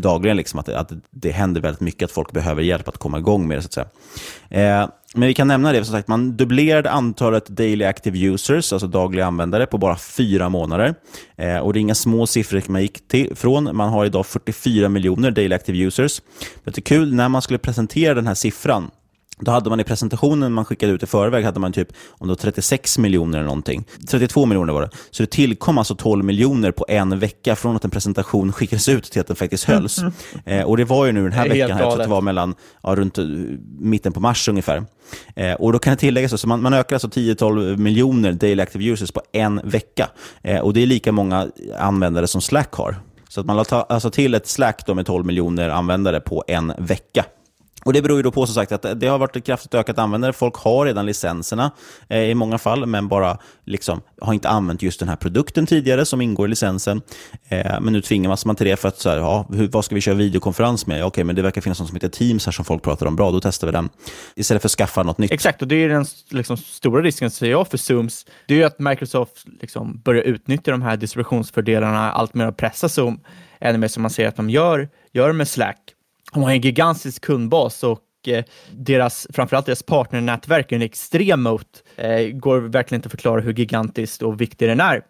[0.00, 3.18] dagligen, liksom, att, det, att det händer väldigt mycket, att folk behöver hjälp att komma
[3.18, 3.62] igång med det.
[3.62, 4.82] Så att säga.
[4.82, 8.88] Eh, men vi kan nämna det, som sagt, man dubblerade antalet daily active users, alltså
[8.88, 10.94] dagliga användare, på bara fyra månader.
[11.36, 13.76] Eh, och det är inga små siffror man gick till, från.
[13.76, 16.22] Man har idag 44 miljoner daily active users.
[16.64, 18.90] Det är kul, när man skulle presentera den här siffran,
[19.40, 22.30] då hade man i presentationen man skickade ut i förväg hade man typ om det
[22.30, 23.84] var 36 miljoner eller någonting.
[24.08, 24.90] 32 miljoner var det.
[25.10, 29.04] Så det tillkom alltså 12 miljoner på en vecka från att en presentation skickades ut
[29.04, 30.00] till att den faktiskt hölls.
[30.44, 32.20] Eh, och det var ju nu den här veckan, här, jag tror att det var
[32.20, 33.24] mellan, ja, runt uh,
[33.78, 34.84] mitten på mars ungefär.
[35.36, 38.62] Eh, och då kan jag tillägga så, så man, man ökar alltså 10-12 miljoner daily
[38.62, 40.08] active users på en vecka.
[40.42, 42.96] Eh, och det är lika många användare som Slack har.
[43.28, 47.24] Så att man la alltså till ett Slack med 12 miljoner användare på en vecka.
[47.86, 49.98] Och Det beror ju då på som sagt att det har varit ett kraftigt ökat
[49.98, 50.32] användare.
[50.32, 51.70] Folk har redan licenserna
[52.08, 56.04] eh, i många fall, men bara liksom, har inte använt just den här produkten tidigare
[56.04, 57.02] som ingår i licensen.
[57.48, 59.94] Eh, men nu tvingas man till det för att, så här, ja, hur, vad ska
[59.94, 61.04] vi köra videokonferens med?
[61.04, 63.16] Okej, men det verkar finnas något som heter Teams här som folk pratar om.
[63.16, 63.88] Bra, då testar vi den.
[64.36, 65.32] Istället för att skaffa något nytt.
[65.32, 68.26] Exakt, och det är den liksom, stora risken, säger jag, för Zooms.
[68.46, 72.88] Det är ju att Microsoft liksom, börjar utnyttja de här distributionsfördelarna allt mer och pressa
[72.88, 73.20] Zoom
[73.60, 75.95] ännu mer som man ser att de gör, gör med Slack.
[76.32, 81.84] De har en gigantisk kundbas och eh, deras, framförallt deras partnernätverk är en extrem mot.
[81.96, 85.02] Eh, går verkligen inte att förklara hur gigantiskt och viktig den är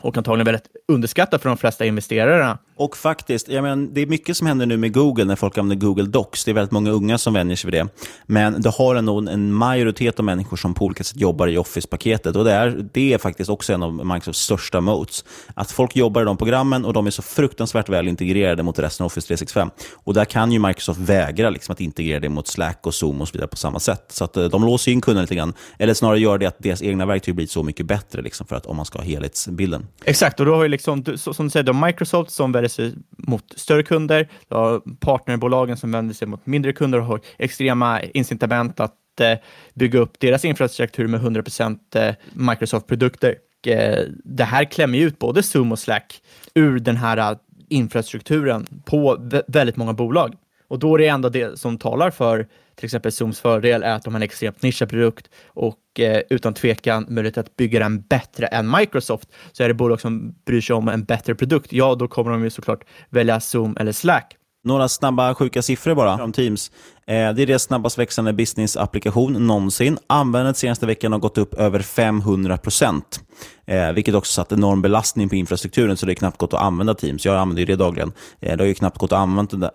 [0.00, 2.58] och antagligen väldigt underskattad för de flesta investerarna.
[2.78, 5.86] Och faktiskt, jag menar, det är mycket som händer nu med Google när folk använder
[5.86, 6.44] Google Docs.
[6.44, 7.88] Det är väldigt många unga som vänjer sig vid det.
[8.26, 12.36] Men det har ändå en majoritet av människor som på olika sätt jobbar i Office-paketet.
[12.36, 15.24] Och det är, det är faktiskt också en av Microsofts största moats.
[15.54, 19.04] Att folk jobbar i de programmen och de är så fruktansvärt väl integrerade mot resten
[19.04, 19.70] av Office 365.
[19.92, 23.28] Och där kan ju Microsoft vägra liksom, att integrera det mot Slack och Zoom och
[23.28, 24.04] så vidare på samma sätt.
[24.08, 25.54] Så att eh, de låser in kunden lite grann.
[25.78, 28.66] Eller snarare gör det att deras egna verktyg blir så mycket bättre liksom, för att
[28.66, 29.86] om man ska ha helhetsbilden.
[30.04, 33.82] Exakt, och då har ju liksom, som du säger, Microsoft som vänder sig mot större
[33.82, 39.20] kunder, du har partnerbolagen som vänder sig mot mindre kunder och har extrema incitament att
[39.20, 39.38] eh,
[39.74, 43.36] bygga upp deras infrastruktur med 100% eh, Microsoft-produkter.
[43.66, 46.22] Eh, det här klämmer ut både Zoom och Slack
[46.54, 47.36] ur den här
[47.68, 50.34] infrastrukturen på väldigt många bolag.
[50.68, 52.46] Och då är det ändå det som talar för
[52.76, 56.54] till exempel Zooms fördel är att de har en extremt nischad produkt och eh, utan
[56.54, 59.28] tvekan möjlighet att bygga den bättre än Microsoft.
[59.52, 62.44] Så är det bolag som bryr sig om en bättre produkt, ja, då kommer de
[62.44, 64.36] ju såklart välja Zoom eller Slack.
[64.66, 66.70] Några snabba sjuka siffror bara om Teams.
[67.06, 69.98] Eh, det är deras snabbast växande business-applikation någonsin.
[70.06, 73.20] Användandet senaste veckan har gått upp över 500 procent.
[73.66, 76.94] Eh, vilket också satt enorm belastning på infrastrukturen, så det är knappt gått att använda
[76.94, 77.24] Teams.
[77.24, 78.12] Jag använder ju det dagligen.
[78.40, 79.18] Eh, det har ju knappt gått att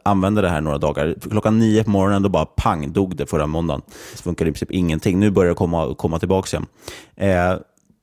[0.03, 1.15] använda, det här några dagar.
[1.29, 3.81] Klockan nio på morgonen, då bara pang, dog det förra måndagen.
[4.15, 5.19] Det funkar i princip ingenting.
[5.19, 6.67] Nu börjar det komma, komma tillbaka igen.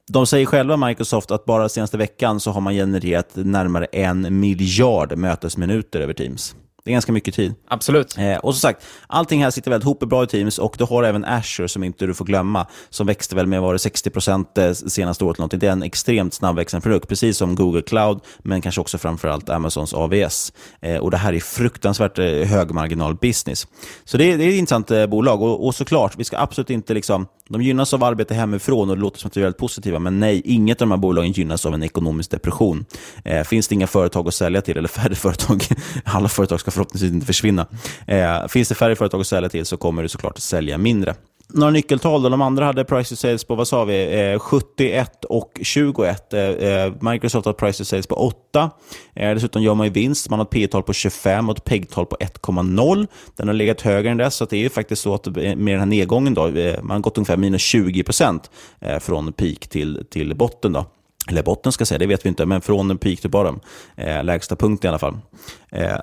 [0.08, 5.18] De säger själva, Microsoft, att bara senaste veckan så har man genererat närmare en miljard
[5.18, 6.54] mötesminuter över Teams.
[6.88, 7.54] Det är ganska mycket tid.
[7.68, 8.18] Absolut.
[8.18, 11.02] Eh, och som sagt, allting här sitter väldigt ihop bra i Teams och du har
[11.02, 14.10] även Azure som inte du får glömma, som växte väl med var det 60
[14.58, 15.38] eh, senaste året.
[15.38, 15.58] Någonting.
[15.58, 19.94] Det är en extremt snabbväxande produkt, precis som Google Cloud, men kanske också framförallt Amazons
[19.94, 20.52] AVS.
[20.80, 23.66] Eh, och Det här är fruktansvärt eh, högmarginal business.
[24.04, 26.94] Så det, det är ett intressant eh, bolag och, och såklart, vi ska absolut inte
[26.94, 29.98] liksom de gynnas av arbete hemifrån och det låter som att de är väldigt positiva,
[29.98, 32.84] men nej, inget av de här bolagen gynnas av en ekonomisk depression.
[33.24, 35.64] Eh, finns det inga företag att sälja till, eller färre företag,
[36.04, 37.66] alla företag ska förhoppningsvis inte försvinna.
[38.06, 41.14] Eh, finns det färre företag att sälja till så kommer du såklart att sälja mindre
[41.52, 42.22] några nyckeltal.
[42.22, 42.28] Då.
[42.28, 46.32] De andra hade price to sales på, vad sa vi, eh, 71 och 21.
[46.32, 48.70] Eh, eh, Microsoft har price to sales på 8.
[49.14, 50.30] Eh, dessutom gör man ju vinst.
[50.30, 53.06] Man har ett P tal på 25 och ett PEG-tal på 1,0.
[53.36, 55.78] Den har legat högre än det, så det är ju faktiskt så att med den
[55.78, 58.50] här nedgången, då, eh, man har gått ungefär minus 20 procent
[58.80, 60.72] eh, från peak till, till botten.
[60.72, 60.86] Då
[61.28, 63.60] eller botten ska jag säga, det vet vi inte, men från peak till bottom.
[63.96, 65.18] Eh, lägsta punkt i alla fall.
[65.70, 65.96] Eh,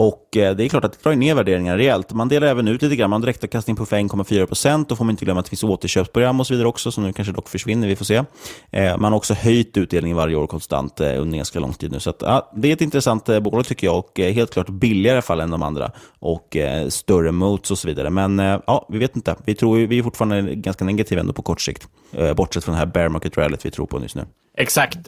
[0.00, 2.12] och eh, det är klart att det drar ner värderingar rejält.
[2.12, 3.10] Man delar även ut lite grann.
[3.10, 4.88] Man har direktavkastning på 1,4 procent.
[4.88, 7.12] Då får man inte glömma att det finns återköpsprogram och så vidare också, som nu
[7.12, 7.88] kanske dock försvinner.
[7.88, 8.24] Vi får se.
[8.70, 12.00] Eh, man har också höjt utdelningen varje år konstant eh, under ganska lång tid nu.
[12.00, 15.16] Så att, ja, det är ett intressant bolag tycker jag och helt klart billigare i
[15.16, 15.90] alla fall än de andra.
[16.18, 16.56] Och
[16.88, 18.10] större moats och så vidare.
[18.10, 19.36] Men ja, vi vet inte.
[19.44, 21.88] Vi, tror, vi är fortfarande ganska negativa ändå på kort sikt.
[22.36, 24.26] Bortsett från det här bear market rallyt vi tror på just nu.
[24.56, 24.98] Exakt.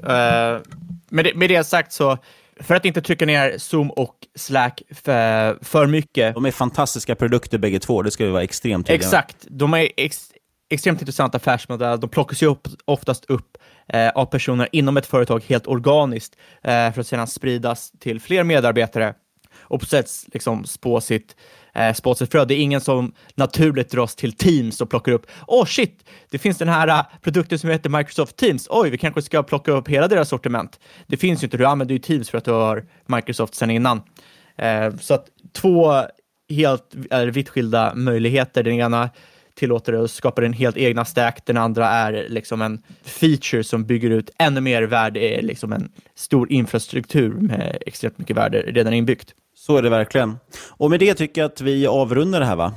[1.11, 2.18] med, det, med det sagt så
[2.61, 6.35] för att inte trycka ner Zoom och Slack för, för mycket.
[6.35, 9.89] De är fantastiska produkter bägge två, det ska vi vara extremt tydliga Exakt, de är
[9.97, 10.31] ex,
[10.71, 11.97] extremt intressanta affärsmodeller.
[11.97, 13.59] De plockas ju upp, oftast upp
[13.89, 18.45] eh, av personer inom ett företag helt organiskt eh, för att sedan spridas till fler
[18.45, 19.15] medarbetare
[19.59, 21.37] och på sätt liksom spå sitt
[21.75, 25.66] eh, Frö, Det är ingen som naturligt dras till Teams och plockar upp, åh oh,
[25.66, 28.66] shit, det finns den här uh, produkten som heter Microsoft Teams.
[28.71, 30.81] Oj, vi kanske ska plocka upp hela deras sortiment.
[31.07, 34.03] Det finns ju inte, du använder ju Teams för att du har Microsoft sedan innan.
[34.57, 36.03] Eh, så att två
[36.51, 38.62] helt är vitt skilda möjligheter.
[38.62, 39.11] Den ena
[39.55, 41.43] tillåter dig att skapa din helt egna stack.
[41.47, 45.93] Den andra är liksom en feature som bygger ut ännu mer värde, är liksom en
[46.14, 49.35] stor infrastruktur med extremt mycket värde redan inbyggt.
[49.61, 50.39] Så är det verkligen.
[50.69, 52.73] Och med det tycker jag att vi avrundar det här va?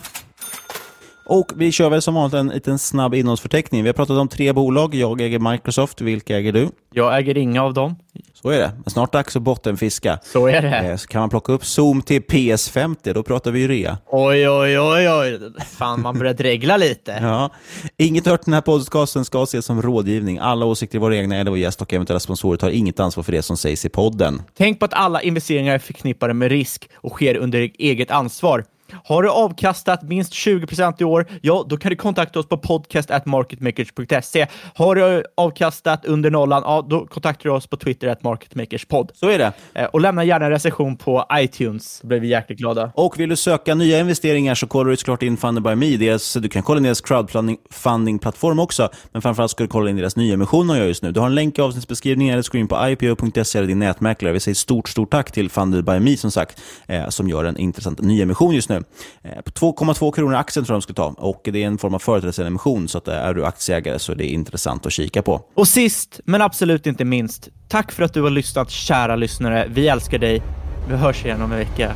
[1.25, 3.83] Och vi kör väl som vanligt en liten snabb innehållsförteckning.
[3.83, 4.95] Vi har pratat om tre bolag.
[4.95, 6.01] Jag äger Microsoft.
[6.01, 6.69] Vilka äger du?
[6.93, 7.95] Jag äger inga av dem.
[8.33, 8.71] Så är det.
[8.75, 10.19] Men snart dags att bottenfiska.
[10.23, 10.77] Så är det.
[10.77, 13.97] Eh, så kan man plocka upp Zoom till PS50, då pratar vi ju rea.
[14.07, 15.39] Oj, oj, oj, oj.
[15.77, 17.11] Fan, man börjar dregla lite.
[17.21, 17.49] ja.
[17.97, 20.37] Inget hört den här podcasten ska ses som rådgivning.
[20.37, 23.31] Alla åsikter i våra egna eller vår gäst och eventuella sponsorer tar inget ansvar för
[23.31, 24.41] det som sägs i podden.
[24.57, 28.65] Tänk på att alla investeringar är förknippade med risk och sker under eget ansvar.
[29.03, 34.47] Har du avkastat minst 20% i år, ja, då kan du kontakta oss på podcast@marketmakers.se.
[34.75, 39.11] Har du avkastat under nollan, ja, då kontaktar du oss på Twitter at marketmakerspod.
[39.13, 39.53] Så är det.
[39.73, 42.91] Eh, Och lämna gärna en recension på iTunes, då blir vi jäkligt glada.
[42.95, 45.97] Och vill du söka nya investeringar så kollar du såklart in Funded by Me.
[45.97, 50.15] Deras, du kan kolla in deras crowdfunding-plattform också, men framförallt ska du kolla in deras
[50.15, 51.11] nyemission de gör just nu.
[51.11, 54.33] Du har en länk i avsnittsbeskrivningen eller in på ipo.se eller din nätmäklare.
[54.33, 57.57] Vi säger stort, stort tack till Funded by Me som sagt, eh, som gör en
[57.57, 58.83] intressant nyemission just nu nu.
[59.29, 61.93] Eh, på 2,2 kronor aktien tror jag de ska ta och det är en form
[61.93, 65.41] av företrädesemission så att eh, är du aktieägare så är det intressant att kika på.
[65.53, 69.67] Och sist, men absolut inte minst, tack för att du har lyssnat, kära lyssnare.
[69.69, 70.41] Vi älskar dig.
[70.89, 71.95] Vi hörs igen om en vecka.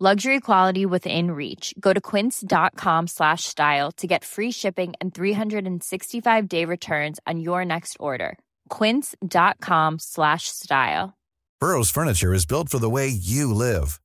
[0.00, 1.72] Luxury quality within reach.
[1.78, 7.64] Go to quince.com slash style to get free shipping and 365 day returns on your
[7.64, 8.36] next order.
[8.70, 11.16] Quince.com slash style.
[11.60, 14.00] Burrow's furniture is built for the way you live.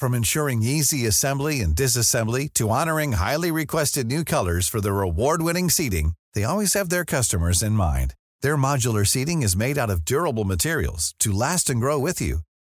[0.00, 5.70] From ensuring easy assembly and disassembly to honoring highly requested new colors for their award-winning
[5.70, 8.14] seating, they always have their customers in mind.
[8.42, 12.40] Their modular seating is made out of durable materials to last and grow with you.